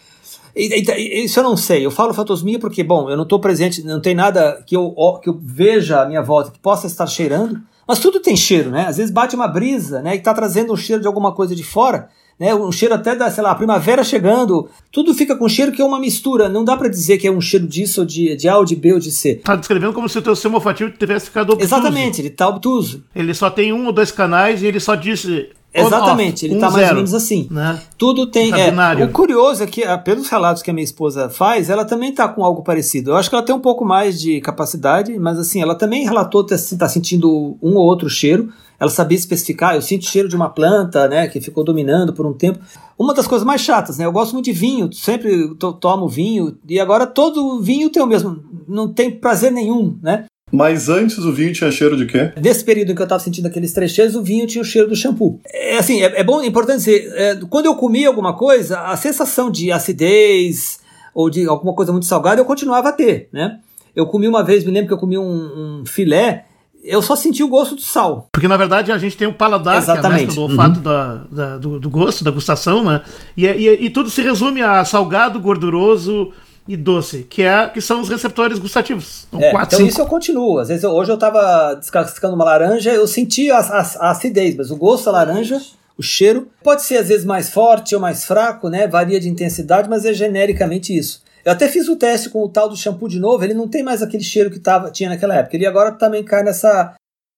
e- 0.55 0.79
e- 0.79 0.91
e- 0.91 1.25
isso 1.25 1.39
eu 1.39 1.43
não 1.43 1.57
sei. 1.57 1.85
Eu 1.85 1.91
falo 1.91 2.13
fantosmia 2.13 2.57
porque, 2.57 2.81
bom, 2.83 3.09
eu 3.09 3.17
não 3.17 3.23
estou 3.23 3.39
presente, 3.39 3.83
não 3.83 3.99
tem 3.99 4.15
nada 4.15 4.63
que 4.65 4.77
eu, 4.77 4.95
que 5.21 5.29
eu 5.29 5.37
veja 5.43 6.01
à 6.03 6.05
minha 6.05 6.21
volta 6.21 6.51
que 6.51 6.59
possa 6.59 6.87
estar 6.87 7.05
cheirando, 7.07 7.59
mas 7.85 7.99
tudo 7.99 8.21
tem 8.21 8.35
cheiro, 8.37 8.71
né? 8.71 8.85
Às 8.87 8.95
vezes 8.97 9.11
bate 9.11 9.35
uma 9.35 9.47
brisa, 9.47 10.01
né, 10.01 10.11
que 10.11 10.17
está 10.19 10.33
trazendo 10.33 10.71
um 10.71 10.77
cheiro 10.77 11.01
de 11.01 11.07
alguma 11.07 11.33
coisa 11.33 11.53
de 11.53 11.63
fora. 11.65 12.07
Né, 12.39 12.53
um 12.53 12.71
cheiro 12.71 12.95
até 12.95 13.15
da, 13.15 13.29
sei 13.29 13.43
lá, 13.43 13.53
primavera 13.53 14.03
chegando, 14.03 14.67
tudo 14.91 15.13
fica 15.13 15.35
com 15.35 15.47
cheiro 15.47 15.71
que 15.71 15.81
é 15.81 15.85
uma 15.85 15.99
mistura. 15.99 16.49
Não 16.49 16.63
dá 16.65 16.75
para 16.75 16.89
dizer 16.89 17.17
que 17.17 17.27
é 17.27 17.31
um 17.31 17.39
cheiro 17.39 17.67
disso, 17.67 18.01
ou 18.01 18.07
de, 18.07 18.35
de 18.35 18.49
A, 18.49 18.57
ou 18.57 18.65
de 18.65 18.75
B, 18.75 18.93
ou 18.93 18.99
de 18.99 19.11
C. 19.11 19.35
Tá 19.35 19.55
descrevendo 19.55 19.93
como 19.93 20.09
se 20.09 20.17
o 20.17 20.21
teu 20.21 20.35
sistema 20.35 20.55
olfativo 20.55 20.91
tivesse 20.91 21.25
ficado 21.25 21.53
obtuso. 21.53 21.67
Exatamente, 21.67 22.21
ele 22.21 22.29
tá 22.29 22.47
obtuso. 22.47 23.03
Ele 23.15 23.33
só 23.33 23.49
tem 23.49 23.71
um 23.71 23.85
ou 23.85 23.93
dois 23.93 24.11
canais 24.11 24.61
e 24.61 24.67
ele 24.67 24.79
só 24.79 24.95
disse. 24.95 25.49
Exatamente, 25.73 26.45
ele 26.45 26.55
um, 26.55 26.59
tá 26.59 26.67
mais 26.67 26.75
ou 26.75 26.81
zero, 26.81 26.95
menos 26.95 27.13
assim. 27.13 27.47
Né? 27.49 27.79
Tudo 27.97 28.27
tem. 28.27 28.51
É, 28.53 28.71
o 29.05 29.11
curioso 29.11 29.63
é 29.63 29.67
que, 29.67 29.83
ah, 29.83 29.97
pelos 29.97 30.29
relatos 30.29 30.61
que 30.61 30.69
a 30.69 30.73
minha 30.73 30.83
esposa 30.83 31.29
faz, 31.29 31.69
ela 31.69 31.83
também 31.83 32.13
tá 32.13 32.27
com 32.27 32.43
algo 32.45 32.61
parecido. 32.61 33.11
Eu 33.11 33.15
acho 33.17 33.29
que 33.29 33.35
ela 33.35 33.43
tem 33.43 33.55
um 33.55 33.59
pouco 33.59 33.83
mais 33.83 34.19
de 34.21 34.39
capacidade, 34.41 35.17
mas 35.17 35.39
assim, 35.39 35.61
ela 35.61 35.75
também 35.75 36.03
relatou 36.03 36.43
ter 36.43 36.57
tá 36.77 36.87
sentindo 36.87 37.57
um 37.61 37.75
ou 37.75 37.85
outro 37.85 38.09
cheiro. 38.09 38.49
Ela 38.79 38.89
sabia 38.89 39.17
especificar, 39.17 39.75
eu 39.75 39.81
sinto 39.81 40.03
cheiro 40.05 40.27
de 40.27 40.35
uma 40.35 40.49
planta, 40.49 41.07
né, 41.07 41.27
que 41.27 41.39
ficou 41.39 41.63
dominando 41.63 42.11
por 42.11 42.25
um 42.25 42.33
tempo. 42.33 42.59
Uma 42.99 43.13
das 43.13 43.25
coisas 43.27 43.45
mais 43.45 43.61
chatas, 43.61 43.97
né? 43.97 44.05
Eu 44.05 44.11
gosto 44.11 44.33
muito 44.33 44.45
de 44.45 44.51
vinho, 44.51 44.91
sempre 44.91 45.55
to- 45.55 45.73
tomo 45.73 46.07
vinho, 46.07 46.57
e 46.67 46.79
agora 46.79 47.07
todo 47.07 47.61
vinho 47.61 47.89
tem 47.89 48.03
o 48.03 48.05
mesmo, 48.07 48.43
não 48.67 48.91
tem 48.91 49.09
prazer 49.09 49.51
nenhum, 49.53 49.97
né? 50.01 50.25
Mas 50.55 50.87
antes 50.87 51.17
o 51.17 51.33
vinho 51.33 51.51
tinha 51.51 51.71
cheiro 51.71 51.97
de 51.97 52.05
quê? 52.05 52.31
Nesse 52.39 52.63
período 52.63 52.91
em 52.91 52.95
que 52.95 53.01
eu 53.01 53.05
estava 53.05 53.19
sentindo 53.23 53.47
aqueles 53.47 53.73
três 53.73 53.91
cheiros, 53.91 54.15
o 54.15 54.21
vinho 54.21 54.45
tinha 54.45 54.61
o 54.61 54.65
cheiro 54.65 54.87
do 54.87 54.95
shampoo. 54.95 55.39
É 55.51 55.77
assim, 55.79 56.03
é, 56.03 56.19
é 56.19 56.23
bom, 56.23 56.41
é 56.41 56.45
importante 56.45 56.77
dizer, 56.77 57.11
é, 57.15 57.39
quando 57.49 57.65
eu 57.65 57.75
comia 57.75 58.07
alguma 58.07 58.35
coisa, 58.35 58.79
a 58.81 58.95
sensação 58.95 59.49
de 59.49 59.71
acidez 59.71 60.79
ou 61.15 61.27
de 61.29 61.47
alguma 61.47 61.73
coisa 61.73 61.91
muito 61.91 62.05
salgada 62.05 62.39
eu 62.39 62.45
continuava 62.45 62.89
a 62.89 62.91
ter, 62.91 63.29
né? 63.33 63.57
Eu 63.95 64.05
comi 64.05 64.27
uma 64.27 64.43
vez, 64.43 64.63
me 64.63 64.71
lembro 64.71 64.87
que 64.89 64.93
eu 64.93 64.97
comi 64.99 65.17
um, 65.17 65.81
um 65.81 65.83
filé, 65.85 66.45
eu 66.83 67.01
só 67.01 67.15
senti 67.15 67.41
o 67.43 67.47
gosto 67.47 67.75
do 67.75 67.81
sal. 67.81 68.27
Porque 68.31 68.47
na 68.47 68.57
verdade 68.57 68.91
a 68.91 68.97
gente 68.97 69.15
tem 69.15 69.27
o 69.27 69.33
paladar, 69.33 69.73
que 69.75 69.89
é 69.89 69.93
Exatamente. 69.93 70.25
mescla 70.25 70.35
do 70.35 70.51
olfato 70.51 70.79
da, 70.81 71.15
da- 71.31 71.57
do, 71.57 71.79
do 71.79 71.89
gosto, 71.89 72.23
da 72.23 72.29
gustação, 72.31 72.83
né? 72.83 73.01
E, 73.37 73.45
e- 73.45 73.85
e 73.85 73.89
tudo 73.89 74.09
se 74.09 74.21
resume 74.21 74.61
a 74.61 74.83
salgado, 74.85 75.39
gorduroso 75.39 76.31
e 76.67 76.77
doce, 76.77 77.23
que, 77.29 77.41
é, 77.43 77.67
que 77.69 77.81
são 77.81 77.99
os 78.01 78.09
receptores 78.09 78.57
gustativos. 78.59 79.27
São 79.29 79.41
É, 79.41 79.51
quatro, 79.51 79.67
então 79.75 79.79
cinco. 79.79 79.89
isso 79.89 80.01
eu 80.01 80.05
continuo. 80.05 80.59
Às 80.59 80.69
vezes 80.69 80.83
eu- 80.83 80.91
hoje 80.91 81.11
eu 81.11 81.15
estava 81.15 81.73
descascando 81.75 82.35
uma 82.35 82.45
laranja, 82.45 82.91
eu 82.93 83.05
senti 83.07 83.51
a, 83.51 83.59
a- 83.59 83.79
a 83.99 84.11
acidez, 84.11 84.55
mas 84.55 84.71
o 84.71 84.75
gosto 84.77 85.05
da 85.05 85.11
laranja, 85.11 85.61
o 85.97 86.01
cheiro, 86.01 86.47
pode 86.63 86.81
ser 86.83 86.97
às 86.97 87.07
vezes 87.09 87.25
mais 87.25 87.49
forte 87.49 87.93
ou 87.93 87.99
mais 88.01 88.25
fraco, 88.25 88.69
né? 88.69 88.87
Varia 88.87 89.19
de 89.19 89.27
intensidade, 89.29 89.89
mas 89.89 90.05
é 90.05 90.13
genericamente 90.13 90.95
isso. 90.97 91.21
Eu 91.45 91.51
até 91.51 91.67
fiz 91.67 91.89
o 91.89 91.95
teste 91.97 92.29
com 92.29 92.41
o 92.41 92.47
tal 92.49 92.69
do 92.69 92.77
shampoo 92.77 93.09
de 93.09 93.19
novo, 93.19 93.43
ele 93.43 93.53
não 93.53 93.67
tem 93.67 93.83
mais 93.83 94.01
aquele 94.01 94.23
cheiro 94.23 94.49
que 94.49 94.59
tava, 94.59 94.89
tinha 94.89 95.09
naquela 95.09 95.35
época. 95.35 95.57
Ele 95.57 95.65
agora 95.65 95.91
também 95.91 96.23
cai 96.23 96.41
nessa 96.43 96.93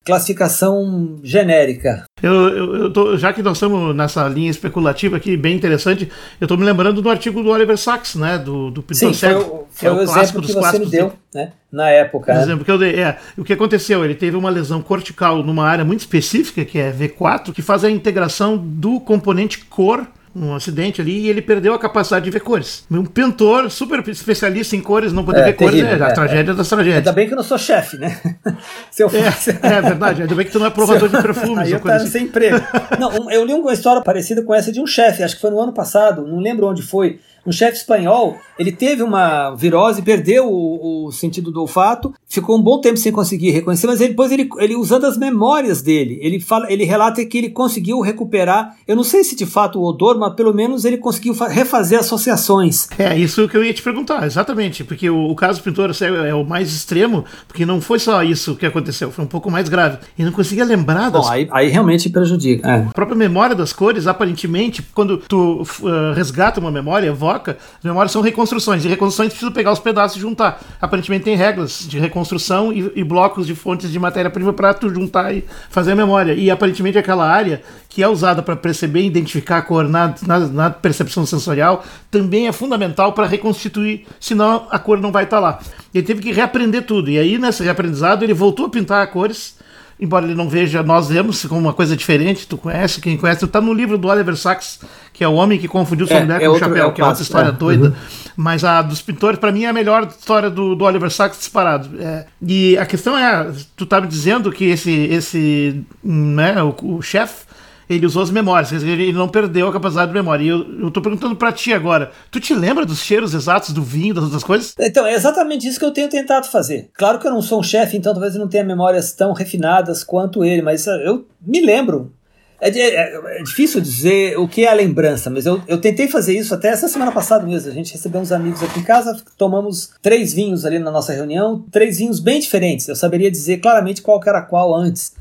classificação 0.05 1.19
genérica. 1.23 2.04
Eu, 2.25 2.33
eu, 2.49 2.75
eu 2.75 2.91
tô- 2.91 3.15
já 3.17 3.31
que 3.31 3.43
nós 3.43 3.57
estamos 3.57 3.95
nessa 3.95 4.27
linha 4.27 4.49
especulativa 4.49 5.15
aqui, 5.15 5.37
bem 5.37 5.55
interessante, 5.55 6.09
eu 6.41 6.45
estou 6.45 6.57
me 6.57 6.65
lembrando 6.65 6.99
do 6.99 7.07
artigo 7.07 7.43
do 7.43 7.49
Oliver 7.49 7.77
Sacks, 7.77 8.15
né? 8.15 8.39
Do, 8.39 8.71
do 8.71 8.81
pintor 8.81 8.97
Sim, 8.97 9.05
foi, 9.05 9.13
cego, 9.13 9.41
o, 9.41 9.67
que 9.71 9.79
foi 9.79 9.89
é 9.89 9.91
o 9.91 9.95
clássico 9.97 10.19
exemplo 10.19 10.41
dos 10.41 10.47
que 10.49 10.53
você 10.53 10.59
me 10.59 10.61
clássicos 10.63 10.89
deu, 10.89 11.13
né? 11.35 11.51
Na 11.71 11.87
época. 11.89 12.25
Por 12.25 12.35
né? 12.35 12.41
exemplo, 12.41 12.65
que 12.65 12.71
eu 12.71 12.79
dei, 12.79 12.95
é, 12.99 13.19
o 13.37 13.43
que 13.43 13.53
aconteceu? 13.53 14.03
Ele 14.03 14.15
teve 14.15 14.35
uma 14.35 14.49
lesão 14.49 14.81
cortical 14.81 15.43
numa 15.43 15.67
área 15.67 15.85
muito 15.85 15.99
específica, 15.99 16.65
que 16.65 16.79
é 16.79 16.91
V4, 16.91 17.53
que 17.53 17.61
faz 17.61 17.83
a 17.83 17.91
integração 17.91 18.57
do 18.57 18.99
componente 18.99 19.59
cor 19.65 20.07
num 20.35 20.53
acidente 20.53 20.99
ali 20.99 21.21
e 21.21 21.29
ele 21.29 21.41
perdeu 21.41 21.73
a 21.73 21.79
capacidade 21.79 22.25
de 22.25 22.29
ver 22.31 22.41
cores. 22.41 22.83
Um 22.91 23.05
pintor 23.05 23.71
super 23.71 24.05
especialista 24.09 24.75
em 24.75 24.81
cores 24.81 25.13
não 25.13 25.23
poder 25.23 25.39
É, 25.39 25.45
ver 25.45 25.53
cores 25.53 25.75
terrível, 25.79 26.03
é 26.03 26.07
a 26.07 26.09
é, 26.09 26.13
tragédia 26.13 26.53
das 26.53 26.71
Ainda 26.73 26.83
tragédias. 26.83 27.15
bem 27.15 27.27
que 27.27 27.33
eu 27.33 27.37
não 27.37 27.43
sou 27.43 27.57
chefe, 27.57 27.97
né? 27.97 28.19
Se 28.91 29.01
eu 29.01 29.09
fosse. 29.09 29.51
É, 29.51 29.67
é 29.77 29.81
verdade, 29.81 30.21
ainda 30.23 30.35
bem 30.35 30.45
que 30.45 30.51
tu 30.51 30.59
não 30.59 30.65
é 30.65 30.69
provador 30.69 31.07
de 31.07 31.19
perfumes 31.23 31.59
Aí 31.59 31.71
eu 31.71 31.79
tava 31.79 31.95
assim. 31.95 32.07
sem 32.07 32.23
emprego. 32.25 32.57
Não, 32.99 33.09
um- 33.11 33.31
eu 33.31 33.45
li 33.45 33.53
uma 33.53 33.71
história 33.73 34.01
parecida 34.01 34.41
com 34.43 34.53
essa 34.53 34.71
de 34.71 34.81
um 34.81 34.85
chefe, 34.85 35.23
acho 35.23 35.35
que 35.35 35.41
foi 35.41 35.51
no 35.51 35.59
ano 35.61 35.71
passado, 35.73 36.27
não 36.27 36.39
lembro 36.39 36.67
onde 36.67 36.81
foi. 36.81 37.19
Um 37.45 37.51
chefe 37.51 37.77
espanhol, 37.77 38.37
ele 38.57 38.71
teve 38.71 39.03
uma 39.03 39.53
virose, 39.55 40.01
perdeu 40.01 40.47
o, 40.51 41.05
o 41.07 41.11
sentido 41.11 41.51
do 41.51 41.61
olfato, 41.61 42.13
ficou 42.27 42.57
um 42.57 42.61
bom 42.61 42.81
tempo 42.81 42.97
sem 42.97 43.11
conseguir 43.11 43.51
reconhecer, 43.51 43.87
mas 43.87 44.01
ele, 44.01 44.09
depois 44.09 44.31
ele, 44.31 44.49
ele 44.57 44.75
usando 44.75 45.05
as 45.05 45.17
memórias 45.17 45.81
dele, 45.81 46.17
ele 46.21 46.39
fala, 46.39 46.71
ele 46.71 46.83
relata 46.83 47.23
que 47.25 47.37
ele 47.37 47.49
conseguiu 47.49 47.99
recuperar, 48.01 48.75
eu 48.87 48.95
não 48.95 49.03
sei 49.03 49.23
se 49.23 49.35
de 49.35 49.45
fato 49.45 49.79
o 49.79 49.83
odor, 49.85 50.17
mas 50.17 50.33
pelo 50.33 50.53
menos 50.53 50.85
ele 50.85 50.97
conseguiu 50.97 51.33
fa- 51.33 51.47
refazer 51.47 51.99
associações. 51.99 52.87
É, 52.97 53.17
isso 53.17 53.47
que 53.47 53.55
eu 53.55 53.63
ia 53.63 53.73
te 53.73 53.81
perguntar, 53.81 54.25
exatamente, 54.25 54.83
porque 54.83 55.09
o, 55.09 55.29
o 55.29 55.35
caso 55.35 55.59
do 55.59 55.63
pintor 55.63 55.93
cego 55.93 56.17
é 56.17 56.33
o 56.33 56.43
mais 56.43 56.73
extremo, 56.73 57.25
porque 57.47 57.65
não 57.65 57.79
foi 57.79 57.99
só 57.99 58.23
isso 58.23 58.55
que 58.55 58.65
aconteceu, 58.65 59.11
foi 59.11 59.23
um 59.23 59.27
pouco 59.27 59.51
mais 59.51 59.69
grave. 59.69 59.97
E 60.17 60.23
não 60.23 60.31
conseguia 60.31 60.65
lembrar 60.65 61.09
das 61.09 61.25
Bom, 61.25 61.31
aí, 61.31 61.47
aí 61.51 61.69
realmente 61.69 62.09
prejudica. 62.09 62.67
É. 62.69 62.79
A 62.81 62.93
própria 62.93 63.15
memória 63.17 63.55
das 63.55 63.71
cores, 63.71 64.07
aparentemente, 64.07 64.81
quando 64.93 65.17
tu 65.17 65.61
uh, 65.61 66.13
resgata 66.15 66.59
uma 66.59 66.71
memória, 66.71 67.13
evoca, 67.35 67.57
as 67.77 67.83
memórias 67.83 68.11
são 68.11 68.21
reconstruções. 68.21 68.83
E 68.83 68.87
reconstruções 68.87 69.29
precisa 69.29 69.51
pegar 69.51 69.71
os 69.71 69.79
pedaços 69.79 70.17
e 70.17 70.21
juntar. 70.21 70.61
Aparentemente 70.81 71.25
tem 71.25 71.35
regras 71.35 71.85
de 71.87 71.99
reconstrução 71.99 72.71
e, 72.71 72.91
e 72.95 73.03
blocos 73.03 73.45
de 73.45 73.55
fontes 73.55 73.91
de 73.91 73.99
matéria-prima 73.99 74.53
para 74.53 74.73
tu 74.73 74.89
juntar 74.89 75.33
e 75.33 75.43
fazer 75.69 75.91
a 75.91 75.95
memória. 75.95 76.33
E 76.33 76.49
aparentemente 76.49 76.97
aquela 76.97 77.29
área 77.29 77.61
que 77.89 78.01
é 78.01 78.07
usada 78.07 78.41
para 78.41 78.55
perceber 78.55 79.01
e 79.01 79.05
identificar 79.05 79.57
a 79.57 79.61
cor 79.61 79.87
na, 79.87 80.13
na, 80.25 80.39
na 80.39 80.69
percepção 80.69 81.25
sensorial 81.25 81.83
também 82.09 82.47
é 82.47 82.51
fundamental 82.51 83.13
para 83.13 83.25
reconstituir, 83.25 84.05
senão 84.19 84.67
a 84.69 84.79
cor 84.79 84.99
não 84.99 85.11
vai 85.11 85.25
estar 85.25 85.39
lá. 85.39 85.59
Ele 85.93 86.05
teve 86.05 86.21
que 86.21 86.31
reaprender 86.31 86.85
tudo. 86.85 87.09
E 87.09 87.17
aí, 87.17 87.37
nesse 87.37 87.63
reaprendizado, 87.63 88.23
ele 88.25 88.33
voltou 88.33 88.65
a 88.65 88.69
pintar 88.69 89.07
cores 89.11 89.54
embora 89.99 90.25
ele 90.25 90.35
não 90.35 90.49
veja, 90.49 90.83
nós 90.83 91.07
vemos 91.09 91.45
como 91.45 91.61
uma 91.61 91.73
coisa 91.73 91.95
diferente, 91.95 92.47
tu 92.47 92.57
conhece, 92.57 92.99
quem 92.99 93.15
conhece, 93.17 93.45
tá 93.47 93.61
no 93.61 93.73
livro 93.73 93.97
do 93.97 94.07
Oliver 94.07 94.35
Sacks, 94.35 94.79
que 95.13 95.23
é 95.23 95.27
o 95.27 95.33
homem 95.33 95.57
que 95.57 95.67
confundiu 95.67 96.05
sua 96.07 96.17
É, 96.17 96.21
mulher 96.23 96.35
é 96.35 96.39
com 96.39 96.45
o 96.45 96.49
outro- 96.51 96.67
chapéu, 96.67 96.83
é 96.83 96.87
o 96.87 96.91
que 96.91 97.01
é 97.01 97.05
outra 97.05 97.21
história 97.23 97.49
é. 97.49 97.51
doida. 97.51 97.87
Uhum. 97.89 97.93
Mas 98.37 98.63
a 98.65 98.81
dos 98.81 99.01
pintores, 99.01 99.39
pra 99.39 99.51
mim, 99.51 99.63
é 99.63 99.67
a 99.69 99.73
melhor 99.73 100.05
história 100.07 100.49
do, 100.49 100.75
do 100.75 100.83
Oliver 100.83 101.09
Sacks 101.09 101.39
disparado. 101.39 101.89
É, 102.01 102.25
e 102.45 102.77
a 102.77 102.85
questão 102.85 103.17
é, 103.17 103.49
tu 103.77 103.85
tá 103.85 104.01
me 104.01 104.07
dizendo 104.07 104.51
que 104.51 104.65
esse, 104.65 104.91
esse 104.91 105.81
né, 106.03 106.61
o, 106.61 106.75
o 106.97 107.01
chefe, 107.01 107.45
ele 107.89 108.05
usou 108.05 108.23
as 108.23 108.29
memórias, 108.31 108.71
ele 108.71 109.11
não 109.13 109.27
perdeu 109.27 109.67
a 109.67 109.73
capacidade 109.73 110.07
de 110.11 110.13
memória. 110.17 110.43
E 110.43 110.47
eu, 110.47 110.59
eu 110.81 110.91
tô 110.91 111.01
perguntando 111.01 111.35
pra 111.35 111.51
ti 111.51 111.73
agora, 111.73 112.11
tu 112.31 112.39
te 112.39 112.53
lembra 112.53 112.85
dos 112.85 112.99
cheiros 112.99 113.33
exatos 113.33 113.71
do 113.73 113.83
vinho, 113.83 114.13
das 114.13 114.23
outras 114.25 114.43
coisas? 114.43 114.73
Então, 114.79 115.05
é 115.05 115.13
exatamente 115.13 115.67
isso 115.67 115.79
que 115.79 115.85
eu 115.85 115.91
tenho 115.91 116.09
tentado 116.09 116.47
fazer. 116.47 116.89
Claro 116.93 117.19
que 117.19 117.27
eu 117.27 117.31
não 117.31 117.41
sou 117.41 117.59
um 117.59 117.63
chefe, 117.63 117.97
então 117.97 118.13
talvez 118.13 118.33
eu 118.35 118.41
não 118.41 118.47
tenha 118.47 118.63
memórias 118.63 119.13
tão 119.13 119.33
refinadas 119.33 120.03
quanto 120.03 120.43
ele, 120.43 120.61
mas 120.61 120.87
eh, 120.87 121.03
eu 121.07 121.25
me 121.45 121.61
lembro. 121.61 122.11
É, 122.59 122.69
de- 122.69 122.79
é- 122.79 123.39
é 123.39 123.43
difícil 123.43 123.81
dizer 123.81 124.39
o 124.39 124.47
que 124.47 124.63
é 124.65 124.69
a 124.69 124.73
lembrança, 124.73 125.29
mas 125.29 125.45
eu, 125.45 125.61
eu 125.67 125.77
tentei 125.77 126.07
fazer 126.07 126.37
isso 126.37 126.53
até 126.55 126.69
essa 126.69 126.87
semana 126.87 127.11
passada 127.11 127.45
mesmo. 127.45 127.69
A 127.69 127.73
gente 127.73 127.91
recebeu 127.91 128.21
uns 128.21 128.31
amigos 128.31 128.63
aqui 128.63 128.79
em 128.79 128.83
casa, 128.83 129.21
tomamos 129.37 129.91
três 130.01 130.33
vinhos 130.33 130.65
ali 130.65 130.79
na 130.79 130.89
nossa 130.89 131.11
reunião, 131.13 131.65
três 131.69 131.97
vinhos 131.97 132.19
bem 132.19 132.39
diferentes. 132.39 132.87
Eu 132.87 132.95
saberia 132.95 133.29
dizer 133.29 133.57
claramente 133.57 134.01
qual 134.01 134.21
era 134.25 134.41
qual 134.41 134.73
antes. 134.73 135.13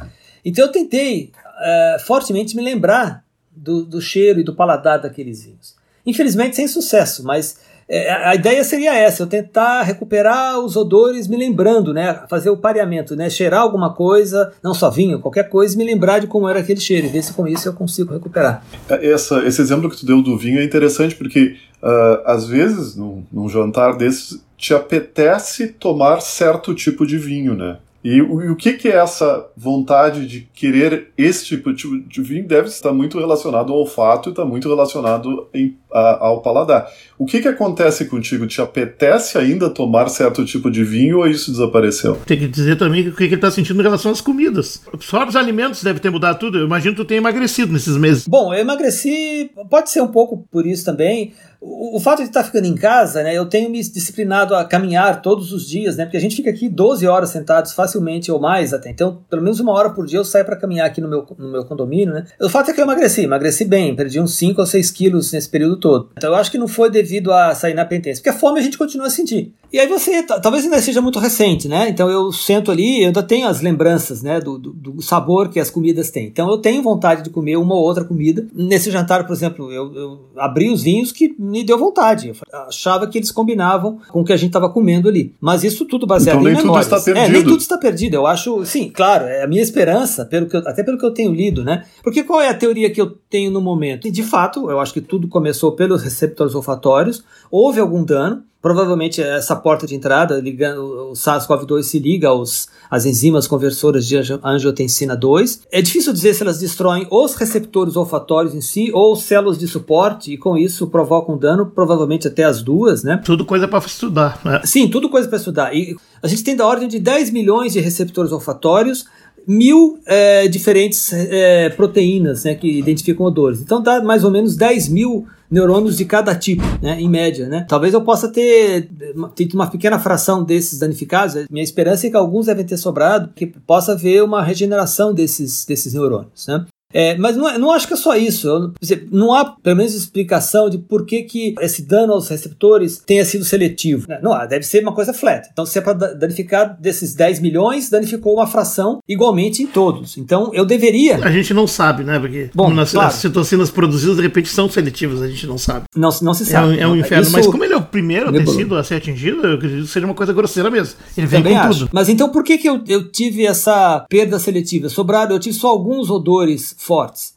Então 0.44 0.64
eu 0.66 0.70
tentei 0.72 1.32
eh, 1.60 1.96
fortemente 2.04 2.56
me 2.56 2.62
lembrar 2.62 3.24
do, 3.50 3.84
do 3.84 4.00
cheiro 4.00 4.40
e 4.40 4.44
do 4.44 4.54
paladar 4.54 5.00
daqueles 5.00 5.44
vinhos. 5.44 5.74
Infelizmente 6.06 6.56
sem 6.56 6.68
sucesso, 6.68 7.24
mas 7.24 7.58
é, 7.88 8.10
a 8.10 8.34
ideia 8.34 8.64
seria 8.64 8.94
essa, 8.94 9.22
eu 9.22 9.26
tentar 9.26 9.82
recuperar 9.82 10.58
os 10.58 10.74
odores 10.74 11.28
me 11.28 11.36
lembrando, 11.36 11.92
né, 11.92 12.22
fazer 12.28 12.50
o 12.50 12.56
pareamento, 12.56 13.14
né, 13.14 13.28
cheirar 13.28 13.60
alguma 13.60 13.92
coisa, 13.92 14.52
não 14.62 14.72
só 14.72 14.90
vinho, 14.90 15.20
qualquer 15.20 15.48
coisa, 15.48 15.76
me 15.76 15.84
lembrar 15.84 16.18
de 16.18 16.26
como 16.26 16.48
era 16.48 16.60
aquele 16.60 16.80
cheiro, 16.80 17.06
e 17.06 17.10
ver 17.10 17.22
se 17.22 17.32
com 17.32 17.46
isso 17.46 17.68
eu 17.68 17.74
consigo 17.74 18.12
recuperar. 18.12 18.64
Essa, 18.88 19.46
esse 19.46 19.60
exemplo 19.60 19.90
que 19.90 19.98
tu 19.98 20.06
deu 20.06 20.22
do 20.22 20.36
vinho 20.38 20.60
é 20.60 20.64
interessante 20.64 21.14
porque, 21.14 21.56
ah, 21.82 22.22
às 22.26 22.46
vezes, 22.46 22.96
num, 22.96 23.22
num 23.30 23.48
jantar 23.48 23.96
desses, 23.96 24.42
te 24.56 24.72
apetece 24.72 25.68
tomar 25.68 26.20
certo 26.20 26.74
tipo 26.74 27.06
de 27.06 27.18
vinho, 27.18 27.54
né? 27.54 27.76
E 28.04 28.20
o, 28.20 28.42
e 28.42 28.50
o 28.50 28.56
que, 28.56 28.74
que 28.74 28.86
é 28.88 28.96
essa 28.96 29.46
vontade 29.56 30.26
de 30.26 30.46
querer 30.52 31.08
esse 31.16 31.46
tipo 31.46 31.72
de, 31.72 32.02
de 32.02 32.20
vinho 32.20 32.46
deve 32.46 32.68
estar 32.68 32.92
muito 32.92 33.18
relacionado 33.18 33.72
ao 33.72 33.78
olfato 33.78 34.28
e 34.28 34.30
está 34.30 34.44
muito 34.44 34.68
relacionado 34.68 35.48
em- 35.54 35.74
a- 35.90 36.18
ao 36.26 36.42
paladar. 36.42 36.86
O 37.18 37.24
que, 37.24 37.40
que 37.40 37.48
acontece 37.48 38.04
contigo? 38.04 38.46
Te 38.46 38.60
apetece 38.60 39.38
ainda 39.38 39.70
tomar 39.70 40.08
certo 40.08 40.44
tipo 40.44 40.70
de 40.70 40.84
vinho 40.84 41.18
ou 41.20 41.26
isso 41.26 41.50
desapareceu? 41.50 42.16
Tem 42.26 42.38
que 42.38 42.46
dizer 42.46 42.76
também 42.76 43.08
o 43.08 43.12
que 43.12 43.26
que 43.26 43.34
ele 43.34 43.40
tá 43.40 43.50
sentindo 43.50 43.80
em 43.80 43.82
relação 43.84 44.12
às 44.12 44.20
comidas. 44.20 44.82
Só 45.00 45.26
os 45.26 45.34
alimentos 45.34 45.82
deve 45.82 45.98
ter 45.98 46.10
mudado 46.10 46.38
tudo. 46.38 46.58
Eu 46.58 46.66
imagino 46.66 46.94
que 46.94 47.00
tu 47.00 47.06
tenha 47.06 47.18
emagrecido 47.18 47.72
nesses 47.72 47.96
meses. 47.96 48.28
Bom, 48.28 48.52
eu 48.52 48.60
emagreci, 48.60 49.50
pode 49.70 49.88
ser 49.90 50.02
um 50.02 50.08
pouco 50.08 50.46
por 50.50 50.66
isso 50.66 50.84
também. 50.84 51.32
O, 51.66 51.96
o 51.96 52.00
fato 52.00 52.18
de 52.18 52.28
estar 52.28 52.44
ficando 52.44 52.66
em 52.66 52.74
casa, 52.74 53.22
né, 53.22 53.34
eu 53.34 53.46
tenho 53.46 53.70
me 53.70 53.80
disciplinado 53.82 54.54
a 54.54 54.64
caminhar 54.64 55.22
todos 55.22 55.50
os 55.50 55.66
dias, 55.66 55.96
né, 55.96 56.04
porque 56.04 56.18
a 56.18 56.20
gente 56.20 56.36
fica 56.36 56.50
aqui 56.50 56.68
12 56.68 57.06
horas 57.06 57.30
sentados 57.30 57.72
facilmente 57.72 58.30
ou 58.30 58.38
mais 58.38 58.74
até. 58.74 58.90
Então, 58.90 59.22
pelo 59.30 59.42
menos 59.42 59.60
uma 59.60 59.72
hora 59.72 59.90
por 59.90 60.06
dia 60.06 60.18
eu 60.18 60.24
saio 60.24 60.44
para 60.44 60.56
caminhar 60.56 60.86
aqui 60.86 61.00
no 61.00 61.08
meu, 61.08 61.26
no 61.38 61.50
meu 61.50 61.64
condomínio, 61.64 62.12
né. 62.12 62.26
O 62.40 62.50
fato 62.50 62.70
é 62.70 62.74
que 62.74 62.80
eu 62.80 62.84
emagreci, 62.84 63.22
emagreci 63.22 63.64
bem, 63.64 63.96
perdi 63.96 64.20
uns 64.20 64.34
5 64.34 64.60
ou 64.60 64.66
6 64.66 64.90
quilos 64.90 65.32
nesse 65.32 65.48
período 65.48 65.78
todo. 65.78 66.10
Então, 66.16 66.30
eu 66.30 66.36
acho 66.36 66.50
que 66.50 66.58
não 66.58 66.68
foi 66.68 66.90
devido 66.90 67.32
a 67.32 67.54
sair 67.54 67.74
na 67.74 67.84
penitência, 67.84 68.22
porque 68.22 68.36
a 68.36 68.38
fome 68.38 68.60
a 68.60 68.62
gente 68.62 68.76
continua 68.76 69.06
a 69.06 69.10
sentir. 69.10 69.54
E 69.74 69.80
aí 69.80 69.88
você, 69.88 70.22
ta- 70.22 70.38
talvez 70.38 70.62
ainda 70.64 70.80
seja 70.80 71.00
muito 71.02 71.18
recente, 71.18 71.66
né, 71.66 71.88
então 71.88 72.08
eu 72.08 72.30
sento 72.30 72.70
ali, 72.70 73.00
eu 73.00 73.06
ainda 73.08 73.24
tenho 73.24 73.48
as 73.48 73.60
lembranças, 73.60 74.22
né, 74.22 74.40
do, 74.40 74.56
do, 74.56 74.72
do 74.72 75.02
sabor 75.02 75.48
que 75.48 75.58
as 75.58 75.68
comidas 75.68 76.12
têm. 76.12 76.26
Então, 76.28 76.48
eu 76.48 76.58
tenho 76.58 76.80
vontade 76.80 77.24
de 77.24 77.30
comer 77.30 77.56
uma 77.56 77.74
ou 77.74 77.82
outra 77.82 78.04
comida. 78.04 78.46
Nesse 78.54 78.88
jantar, 78.92 79.26
por 79.26 79.32
exemplo, 79.32 79.72
eu, 79.72 79.92
eu 79.92 80.20
abri 80.36 80.70
os 80.70 80.84
vinhos 80.84 81.10
que 81.10 81.34
me 81.36 81.64
deu 81.64 81.76
vontade. 81.76 82.28
Eu 82.28 82.58
achava 82.68 83.08
que 83.08 83.18
eles 83.18 83.32
combinavam 83.32 83.98
com 84.10 84.20
o 84.20 84.24
que 84.24 84.32
a 84.32 84.36
gente 84.36 84.50
estava 84.50 84.70
comendo 84.70 85.08
ali. 85.08 85.34
Mas 85.40 85.64
isso 85.64 85.84
tudo 85.84 86.06
baseado 86.06 86.36
Então 86.36 86.42
em 86.48 86.52
nem 86.52 86.62
tudo 86.62 86.66
memórias. 86.66 86.86
está 86.92 87.10
É, 87.10 87.14
nem 87.14 87.24
perdido. 87.32 87.50
tudo 87.50 87.60
está 87.60 87.76
perdido. 87.78 88.14
Eu 88.14 88.26
acho, 88.28 88.64
sim, 88.64 88.88
claro, 88.94 89.24
é 89.24 89.42
a 89.42 89.48
minha 89.48 89.60
esperança, 89.62 90.24
pelo 90.24 90.46
que 90.46 90.56
eu- 90.56 90.62
até 90.68 90.84
pelo 90.84 90.96
que 90.98 91.04
eu 91.04 91.10
tenho 91.12 91.32
lido, 91.34 91.64
né? 91.64 91.84
Porque 92.00 92.22
qual 92.22 92.40
é 92.40 92.48
a 92.48 92.54
teoria 92.54 92.90
que 92.90 93.00
eu 93.00 93.10
tenho 93.28 93.50
no 93.50 93.60
momento? 93.60 94.06
E, 94.06 94.10
de 94.12 94.22
fato, 94.22 94.70
eu 94.70 94.78
acho 94.78 94.92
que 94.94 95.00
tudo 95.00 95.26
começou 95.26 95.72
pelos 95.72 96.00
receptores 96.04 96.54
olfatórios, 96.54 97.24
houve 97.50 97.80
algum 97.80 98.04
dano. 98.04 98.44
Provavelmente 98.64 99.20
essa 99.20 99.54
porta 99.54 99.86
de 99.86 99.94
entrada, 99.94 100.40
ligando 100.40 101.10
o 101.10 101.12
SARS-CoV-2 101.12 101.82
se 101.82 101.98
liga 101.98 102.28
aos, 102.28 102.66
às 102.90 103.04
enzimas 103.04 103.46
conversoras 103.46 104.06
de 104.06 104.16
angio- 104.16 104.40
angiotensina 104.42 105.14
2. 105.14 105.60
É 105.70 105.82
difícil 105.82 106.14
dizer 106.14 106.32
se 106.32 106.42
elas 106.42 106.60
destroem 106.60 107.06
os 107.10 107.34
receptores 107.34 107.94
olfatórios 107.94 108.54
em 108.54 108.62
si 108.62 108.90
ou 108.94 109.14
células 109.16 109.58
de 109.58 109.68
suporte 109.68 110.32
e 110.32 110.38
com 110.38 110.56
isso 110.56 110.86
provocam 110.86 111.36
dano, 111.36 111.66
provavelmente 111.66 112.26
até 112.26 112.44
as 112.44 112.62
duas, 112.62 113.04
né? 113.04 113.20
Tudo 113.22 113.44
coisa 113.44 113.68
pra 113.68 113.80
estudar. 113.80 114.40
né? 114.42 114.62
Sim, 114.64 114.88
tudo 114.88 115.10
coisa 115.10 115.28
para 115.28 115.36
estudar. 115.36 115.76
E 115.76 115.94
a 116.22 116.26
gente 116.26 116.42
tem 116.42 116.56
da 116.56 116.66
ordem 116.66 116.88
de 116.88 116.98
10 116.98 117.28
milhões 117.32 117.74
de 117.74 117.80
receptores 117.80 118.32
olfatórios, 118.32 119.04
mil 119.46 119.98
é, 120.06 120.48
diferentes 120.48 121.12
é, 121.12 121.68
proteínas 121.70 122.44
né, 122.44 122.54
que 122.54 122.78
identificam 122.78 123.26
odores. 123.26 123.60
Então 123.60 123.82
dá 123.82 124.02
mais 124.02 124.24
ou 124.24 124.30
menos 124.30 124.56
10 124.56 124.88
mil 124.88 125.26
neurônios 125.50 125.96
de 125.96 126.04
cada 126.04 126.34
tipo, 126.34 126.64
né, 126.82 127.00
em 127.00 127.08
média. 127.08 127.48
Né? 127.48 127.64
Talvez 127.68 127.94
eu 127.94 128.02
possa 128.02 128.28
ter 128.28 128.88
ter 129.34 129.48
uma 129.54 129.70
pequena 129.70 129.98
fração 129.98 130.42
desses 130.42 130.78
danificados. 130.78 131.46
Minha 131.50 131.62
esperança 131.62 132.06
é 132.06 132.10
que 132.10 132.16
alguns 132.16 132.46
devem 132.46 132.64
ter 132.64 132.76
sobrado, 132.76 133.30
que 133.34 133.46
possa 133.46 133.92
haver 133.92 134.22
uma 134.22 134.42
regeneração 134.42 135.14
desses, 135.14 135.64
desses 135.64 135.94
neurônios. 135.94 136.46
Né? 136.48 136.66
É, 136.94 137.16
mas 137.18 137.36
não, 137.36 137.48
é- 137.48 137.58
não 137.58 137.72
acho 137.72 137.88
que 137.88 137.94
é 137.94 137.96
só 137.96 138.16
isso. 138.16 138.46
Eu- 138.48 138.72
não 139.10 139.34
há, 139.34 139.44
pelo 139.44 139.76
menos, 139.76 139.94
explicação 139.94 140.70
de 140.70 140.78
por 140.78 141.04
que, 141.04 141.22
que 141.24 141.54
esse 141.60 141.82
dano 141.82 142.12
aos 142.12 142.28
receptores 142.28 143.02
tenha 143.04 143.24
sido 143.24 143.44
seletivo. 143.44 144.06
Não, 144.22 144.32
há, 144.32 144.46
deve 144.46 144.64
ser 144.64 144.80
uma 144.82 144.92
coisa 144.92 145.12
flat. 145.12 145.48
Então, 145.52 145.66
se 145.66 145.76
é 145.78 145.80
para 145.82 145.92
danificar 146.14 146.76
desses 146.80 147.14
10 147.14 147.40
milhões, 147.40 147.90
danificou 147.90 148.34
uma 148.34 148.46
fração 148.46 149.00
igualmente 149.08 149.62
em 149.62 149.66
todos. 149.66 150.16
Então, 150.16 150.50
eu 150.54 150.64
deveria. 150.64 151.16
A 151.24 151.30
gente 151.32 151.52
não 151.52 151.66
sabe, 151.66 152.04
né? 152.04 152.18
Porque 152.18 152.50
Bom, 152.54 152.70
nas, 152.70 152.92
claro. 152.92 153.08
as 153.08 153.14
citocinas 153.14 153.70
produzidas, 153.70 154.16
de 154.16 154.22
repente, 154.22 154.48
são 154.48 154.68
seletivas, 154.70 155.20
a 155.20 155.26
gente 155.28 155.46
não 155.46 155.58
sabe. 155.58 155.86
Não, 155.96 156.10
não 156.22 156.32
se 156.34 156.44
É 156.44 156.46
sabe. 156.46 156.68
um, 156.68 156.74
é 156.74 156.86
um 156.86 156.96
inferno. 156.96 157.24
isso- 157.24 157.32
Mas 157.32 157.46
como 157.46 157.64
ele 157.64 157.74
é 157.74 157.76
o 157.76 157.82
primeiro 157.82 158.26
Nebuloso. 158.30 158.56
tecido 158.56 158.76
a 158.76 158.84
ser 158.84 158.94
atingido, 158.94 159.44
eu 159.46 159.54
acredito 159.54 159.82
que 159.86 159.90
seja 159.90 160.06
uma 160.06 160.14
coisa 160.14 160.32
grosseira 160.32 160.70
mesmo. 160.70 160.94
Ele 161.16 161.26
vem 161.26 161.42
Também 161.42 161.58
com 161.58 161.64
acho. 161.64 161.78
tudo. 161.80 161.90
Mas 161.92 162.08
então 162.08 162.28
por 162.28 162.44
que, 162.44 162.56
que 162.58 162.68
eu, 162.68 162.80
eu 162.86 163.10
tive 163.10 163.44
essa 163.46 164.04
perda 164.08 164.38
seletiva? 164.38 164.88
Sobraram, 164.88 165.32
eu 165.32 165.40
tive 165.40 165.56
só 165.56 165.68
alguns 165.68 166.08
odores 166.10 166.76
fortes. 166.84 167.34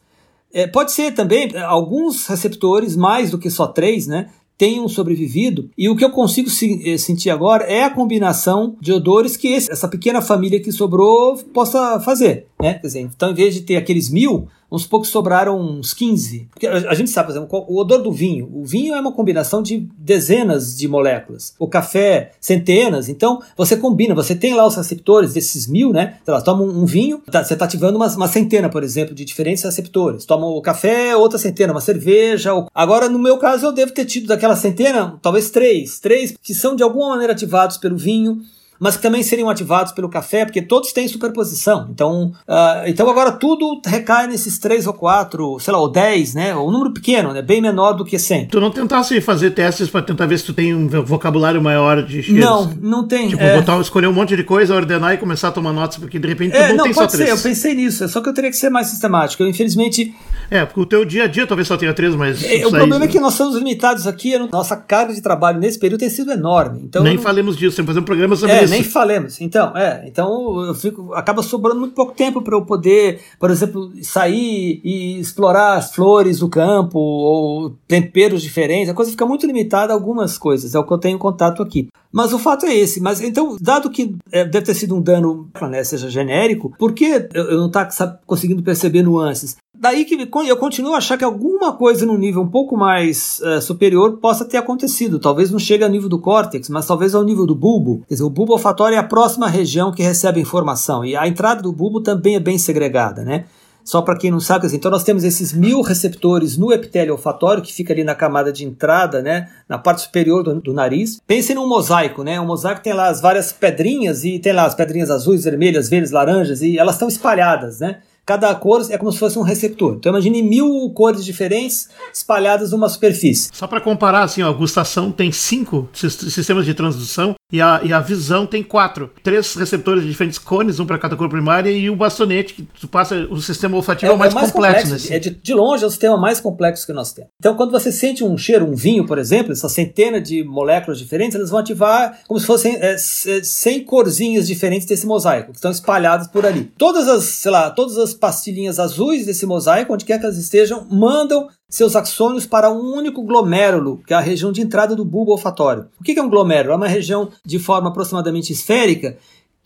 É, 0.52 0.66
pode 0.66 0.92
ser 0.92 1.12
também, 1.12 1.50
é, 1.54 1.60
alguns 1.60 2.26
receptores, 2.26 2.96
mais 2.96 3.30
do 3.30 3.38
que 3.38 3.50
só 3.50 3.66
três, 3.66 4.06
né? 4.06 4.30
Tenham 4.56 4.88
sobrevivido, 4.88 5.70
e 5.78 5.88
o 5.88 5.94
que 5.94 6.04
eu 6.04 6.10
consigo 6.10 6.50
se- 6.50 6.82
eh, 6.84 6.98
sentir 6.98 7.30
agora 7.30 7.62
é 7.64 7.84
a 7.84 7.90
combinação 7.90 8.74
de 8.80 8.92
odores 8.92 9.36
que 9.36 9.46
esse- 9.46 9.70
essa 9.70 9.86
pequena 9.86 10.20
família 10.20 10.60
que 10.60 10.72
sobrou 10.72 11.36
possa 11.54 12.00
fazer. 12.00 12.47
Né? 12.60 12.74
Quer 12.74 12.86
dizer, 12.86 13.00
então, 13.00 13.30
em 13.30 13.34
vez 13.34 13.54
de 13.54 13.60
ter 13.60 13.76
aqueles 13.76 14.10
mil, 14.10 14.48
uns 14.70 14.84
poucos 14.84 15.08
sobraram 15.10 15.60
uns 15.60 15.94
15. 15.94 16.48
Porque 16.50 16.66
a, 16.66 16.92
gente 16.94 17.08
sabe, 17.08 17.28
por 17.28 17.36
exemplo, 17.36 17.64
o 17.68 17.78
odor 17.80 18.02
do 18.02 18.12
vinho. 18.12 18.50
O 18.52 18.64
vinho 18.64 18.94
é 18.94 19.00
uma 19.00 19.12
combinação 19.12 19.62
de 19.62 19.88
dezenas 19.96 20.76
de 20.76 20.88
moléculas. 20.88 21.54
O 21.58 21.68
café, 21.68 22.32
centenas. 22.40 23.08
Então, 23.08 23.40
você 23.56 23.76
combina, 23.76 24.12
você 24.14 24.34
tem 24.34 24.54
lá 24.54 24.66
os 24.66 24.74
receptores 24.74 25.34
desses 25.34 25.68
mil, 25.68 25.92
né? 25.92 26.18
Sei 26.24 26.34
lá, 26.34 26.40
toma 26.40 26.64
um, 26.64 26.82
um 26.82 26.84
vinho, 26.84 27.22
tá- 27.30 27.44
você 27.44 27.52
está 27.54 27.64
ativando 27.64 27.96
uma, 27.96 28.08
uma 28.08 28.28
centena, 28.28 28.68
por 28.68 28.82
exemplo, 28.82 29.14
de 29.14 29.24
diferentes 29.24 29.62
receptores. 29.62 30.24
Toma 30.24 30.46
o 30.48 30.60
café, 30.60 31.14
outra 31.14 31.38
centena, 31.38 31.72
uma 31.72 31.80
cerveja. 31.80 32.52
ou- 32.54 32.68
Agora, 32.74 33.08
no 33.08 33.20
meu 33.20 33.38
caso, 33.38 33.66
eu 33.66 33.72
devo 33.72 33.92
ter 33.92 34.04
tido 34.04 34.26
daquela 34.26 34.56
centena, 34.56 35.16
talvez 35.22 35.50
três. 35.50 36.00
Três 36.00 36.34
que 36.42 36.52
são 36.54 36.74
de 36.74 36.82
alguma 36.82 37.10
maneira 37.10 37.32
ativados 37.32 37.76
pelo 37.76 37.96
vinho 37.96 38.42
mas 38.80 38.96
que 38.96 39.02
também 39.02 39.22
seriam 39.22 39.48
ativados 39.50 39.92
pelo 39.92 40.08
café, 40.08 40.44
porque 40.44 40.62
todos 40.62 40.92
têm 40.92 41.06
superposição. 41.08 41.88
Então, 41.90 42.32
ah, 42.46 42.84
então 42.86 43.08
agora 43.08 43.32
tudo 43.32 43.80
recai 43.84 44.26
nesses 44.26 44.58
três 44.58 44.86
ou 44.86 44.92
quatro, 44.92 45.58
sei 45.60 45.72
lá, 45.72 45.80
ou 45.80 45.90
dez, 45.90 46.34
né? 46.34 46.54
Um 46.56 46.70
número 46.70 46.92
pequeno, 46.92 47.32
né? 47.32 47.42
Bem 47.42 47.60
menor 47.60 47.92
do 47.92 48.04
que 48.04 48.18
100. 48.18 48.46
Tu 48.48 48.60
não 48.60 48.70
tentasse 48.70 49.20
fazer 49.20 49.50
testes 49.50 49.88
pra 49.88 50.02
tentar 50.02 50.26
ver 50.26 50.38
se 50.38 50.44
tu 50.44 50.52
tem 50.52 50.74
um 50.74 50.88
vocabulário 51.04 51.60
maior 51.62 52.02
de 52.02 52.22
cheiros? 52.22 52.44
Não, 52.44 52.72
não 52.80 53.06
tem. 53.06 53.28
Tipo, 53.28 53.42
é, 53.42 53.56
botar, 53.56 53.80
escolher 53.80 54.06
um 54.06 54.12
monte 54.12 54.36
de 54.36 54.44
coisa, 54.44 54.74
ordenar 54.74 55.14
e 55.14 55.18
começar 55.18 55.48
a 55.48 55.52
tomar 55.52 55.72
notas, 55.72 55.96
porque 55.96 56.18
de 56.18 56.28
repente 56.28 56.52
tu 56.52 56.56
é, 56.56 56.68
não, 56.70 56.76
não, 56.78 56.84
tem 56.84 56.92
só 56.94 57.00
pode 57.02 57.12
ser, 57.12 57.18
três. 57.24 57.30
eu 57.30 57.38
pensei 57.50 57.74
nisso, 57.74 58.04
é 58.04 58.08
só 58.08 58.20
que 58.20 58.28
eu 58.28 58.34
teria 58.34 58.50
que 58.50 58.56
ser 58.56 58.70
mais 58.70 58.86
sistemático. 58.88 59.42
Eu, 59.42 59.48
infelizmente, 59.48 60.14
É, 60.50 60.64
porque 60.64 60.80
o 60.80 60.86
teu 60.86 61.04
dia 61.04 61.24
a 61.24 61.26
dia 61.26 61.46
talvez 61.46 61.66
só 61.68 61.76
tenha 61.76 61.92
três, 61.92 62.14
mas. 62.14 62.42
é, 62.44 62.66
o 62.66 62.70
problema 62.70 63.04
é 63.04 63.08
que 63.08 63.18
nós 63.20 63.34
somos 63.34 63.56
limitados 63.56 64.06
aqui, 64.06 64.34
a 64.34 64.46
nossa 64.46 64.76
carga 64.76 65.12
de 65.12 65.20
trabalho 65.20 65.58
nesse 65.58 65.78
período 65.78 66.00
tem 66.00 66.10
sido 66.10 66.30
enorme. 66.32 66.80
Então, 66.84 67.02
Nem 67.02 67.16
não- 67.16 67.22
falemos 67.22 67.56
disso, 67.56 67.76
temos 67.76 67.86
que 67.88 67.92
fazer 67.94 68.00
um 68.00 68.04
programa 68.04 68.36
sobre 68.36 68.54
É, 68.56 68.67
nem 68.68 68.82
falemos. 68.82 69.40
Então, 69.40 69.76
é, 69.76 70.04
então 70.06 70.60
eu 70.64 70.74
fico, 70.74 71.12
acaba 71.14 71.42
sobrando 71.42 71.80
muito 71.80 71.94
pouco 71.94 72.12
tempo 72.12 72.42
para 72.42 72.54
eu 72.54 72.64
poder, 72.64 73.20
por 73.38 73.50
exemplo, 73.50 73.92
sair 74.02 74.80
e 74.84 75.18
explorar 75.18 75.74
as 75.74 75.94
flores 75.94 76.38
do 76.38 76.48
campo 76.48 76.98
ou 76.98 77.70
temperos 77.86 78.42
diferentes. 78.42 78.88
A 78.88 78.94
coisa 78.94 79.10
fica 79.10 79.26
muito 79.26 79.46
limitada 79.46 79.92
a 79.92 79.96
algumas 79.96 80.38
coisas, 80.38 80.74
é 80.74 80.78
o 80.78 80.84
que 80.84 80.92
eu 80.92 80.98
tenho 80.98 81.18
contato 81.18 81.62
aqui. 81.62 81.88
Mas 82.12 82.32
o 82.32 82.38
fato 82.38 82.66
é 82.66 82.74
esse. 82.74 83.00
Mas 83.00 83.20
então, 83.20 83.56
dado 83.60 83.90
que 83.90 84.16
é, 84.32 84.44
deve 84.44 84.66
ter 84.66 84.74
sido 84.74 84.96
um 84.96 85.00
dano, 85.00 85.48
né, 85.70 85.84
seja 85.84 86.08
genérico, 86.08 86.72
por 86.78 86.92
que 86.92 87.28
eu, 87.34 87.44
eu 87.44 87.58
não 87.58 87.70
tá, 87.70 87.88
conseguindo 88.26 88.62
perceber 88.62 89.02
nuances? 89.02 89.56
Daí 89.80 90.04
que 90.04 90.28
eu 90.48 90.56
continuo 90.56 90.94
a 90.94 90.98
achar 90.98 91.16
que 91.16 91.22
alguma 91.22 91.72
coisa 91.72 92.04
no 92.04 92.18
nível 92.18 92.42
um 92.42 92.48
pouco 92.48 92.76
mais 92.76 93.40
uh, 93.40 93.62
superior 93.62 94.18
possa 94.18 94.44
ter 94.44 94.56
acontecido. 94.56 95.20
Talvez 95.20 95.52
não 95.52 95.58
chegue 95.58 95.84
ao 95.84 95.90
nível 95.90 96.08
do 96.08 96.18
córtex, 96.18 96.68
mas 96.68 96.84
talvez 96.84 97.14
ao 97.14 97.22
nível 97.22 97.46
do 97.46 97.54
bulbo. 97.54 98.02
Quer 98.08 98.14
dizer, 98.14 98.24
o 98.24 98.30
bulbo 98.30 98.54
olfatório 98.54 98.96
é 98.96 98.98
a 98.98 99.04
próxima 99.04 99.46
região 99.46 99.92
que 99.92 100.02
recebe 100.02 100.40
informação. 100.40 101.04
E 101.04 101.14
a 101.14 101.28
entrada 101.28 101.62
do 101.62 101.72
bulbo 101.72 102.00
também 102.00 102.34
é 102.34 102.40
bem 102.40 102.58
segregada, 102.58 103.22
né? 103.22 103.44
Só 103.84 104.02
para 104.02 104.18
quem 104.18 104.32
não 104.32 104.40
sabe, 104.40 104.66
assim, 104.66 104.76
então 104.76 104.90
nós 104.90 105.04
temos 105.04 105.22
esses 105.24 105.52
mil 105.52 105.80
receptores 105.80 106.58
no 106.58 106.72
epitélio 106.72 107.12
olfatório, 107.12 107.62
que 107.62 107.72
fica 107.72 107.92
ali 107.92 108.02
na 108.04 108.14
camada 108.14 108.52
de 108.52 108.64
entrada, 108.64 109.22
né, 109.22 109.48
na 109.66 109.78
parte 109.78 110.02
superior 110.02 110.42
do, 110.42 110.60
do 110.60 110.74
nariz. 110.74 111.22
Pensem 111.26 111.56
num 111.56 111.66
mosaico, 111.66 112.22
né? 112.22 112.38
Um 112.38 112.44
mosaico 112.44 112.82
tem 112.82 112.92
lá 112.92 113.08
as 113.08 113.20
várias 113.20 113.50
pedrinhas 113.50 114.24
e 114.24 114.38
tem 114.40 114.52
lá 114.52 114.66
as 114.66 114.74
pedrinhas 114.74 115.10
azuis, 115.10 115.44
vermelhas, 115.44 115.88
verdes, 115.88 116.10
laranjas 116.10 116.60
e 116.60 116.76
elas 116.76 116.96
estão 116.96 117.08
espalhadas, 117.08 117.80
né? 117.80 118.00
Cada 118.28 118.54
cor 118.54 118.86
é 118.90 118.98
como 118.98 119.10
se 119.10 119.18
fosse 119.18 119.38
um 119.38 119.42
receptor. 119.42 119.94
Então 119.94 120.12
imagine 120.12 120.42
mil 120.42 120.90
cores 120.94 121.24
diferentes 121.24 121.88
espalhadas 122.12 122.72
numa 122.72 122.86
superfície. 122.86 123.48
Só 123.54 123.66
para 123.66 123.80
comparar, 123.80 124.22
assim, 124.22 124.42
ó, 124.42 124.50
a 124.50 124.52
gustação 124.52 125.10
tem 125.10 125.32
cinco 125.32 125.88
sistemas 125.94 126.66
de 126.66 126.74
transdução 126.74 127.34
e 127.50 127.62
a, 127.62 127.80
e 127.82 127.92
a 127.94 128.00
visão 128.00 128.46
tem 128.46 128.62
quatro. 128.62 129.10
Três 129.22 129.54
receptores 129.54 130.02
de 130.02 130.10
diferentes 130.10 130.38
cones, 130.38 130.78
um 130.78 130.84
para 130.84 130.98
cada 130.98 131.16
cor 131.16 131.30
primária, 131.30 131.70
e 131.70 131.88
o 131.88 131.96
bastonete, 131.96 132.52
que 132.52 132.62
tu 132.62 132.86
passa 132.86 133.16
o 133.30 133.40
sistema 133.40 133.74
olfativo 133.74 134.12
é, 134.12 134.14
é 134.14 134.18
mais, 134.18 134.34
mais, 134.34 134.52
complexo. 134.52 134.84
complexo 134.84 135.12
é 135.12 135.18
de, 135.18 135.30
de, 135.30 135.54
longe 135.54 135.82
é 135.82 135.86
o 135.86 135.90
sistema 135.90 136.18
mais 136.18 136.40
complexo 136.40 136.86
que 136.86 136.92
nós 136.92 137.12
temos. 137.12 137.30
Então, 137.38 137.56
quando 137.56 137.70
você 137.70 137.90
sente 137.90 138.22
um 138.22 138.36
cheiro, 138.36 138.66
um 138.66 138.74
vinho, 138.74 139.06
por 139.06 139.18
exemplo, 139.18 139.52
essa 139.52 139.68
centena 139.68 140.20
de 140.20 140.44
moléculas 140.44 140.98
diferentes, 140.98 141.36
elas 141.36 141.48
vão 141.48 141.60
ativar 141.60 142.20
como 142.28 142.38
se 142.38 142.44
fossem 142.44 142.76
é, 142.80 142.96
100 142.98 143.84
corzinhas 143.84 144.46
diferentes 144.46 144.86
desse 144.86 145.06
mosaico, 145.06 145.52
que 145.52 145.56
estão 145.56 145.70
espalhadas 145.70 146.26
por 146.26 146.44
ali. 146.44 146.70
Todas 146.76 147.08
as, 147.08 147.24
sei 147.24 147.50
lá, 147.50 147.70
todas 147.70 147.96
as 147.96 148.12
pastilhinhas 148.12 148.78
azuis 148.78 149.24
desse 149.24 149.46
mosaico, 149.46 149.94
onde 149.94 150.04
quer 150.04 150.18
que 150.18 150.26
elas 150.26 150.36
estejam, 150.36 150.86
mandam 150.90 151.48
seus 151.70 151.94
axônios 151.94 152.46
para 152.46 152.70
um 152.70 152.94
único 152.94 153.22
glomérulo, 153.22 154.02
que 154.06 154.14
é 154.14 154.16
a 154.16 154.20
região 154.20 154.50
de 154.50 154.62
entrada 154.62 154.96
do 154.96 155.04
bulbo 155.04 155.32
olfatório. 155.32 155.86
O 156.00 156.02
que 156.02 156.18
é 156.18 156.22
um 156.22 156.30
glomérulo? 156.30 156.72
É 156.72 156.76
uma 156.76 156.88
região 156.88 157.30
de 157.44 157.58
forma 157.58 157.90
aproximadamente 157.90 158.52
esférica 158.52 159.18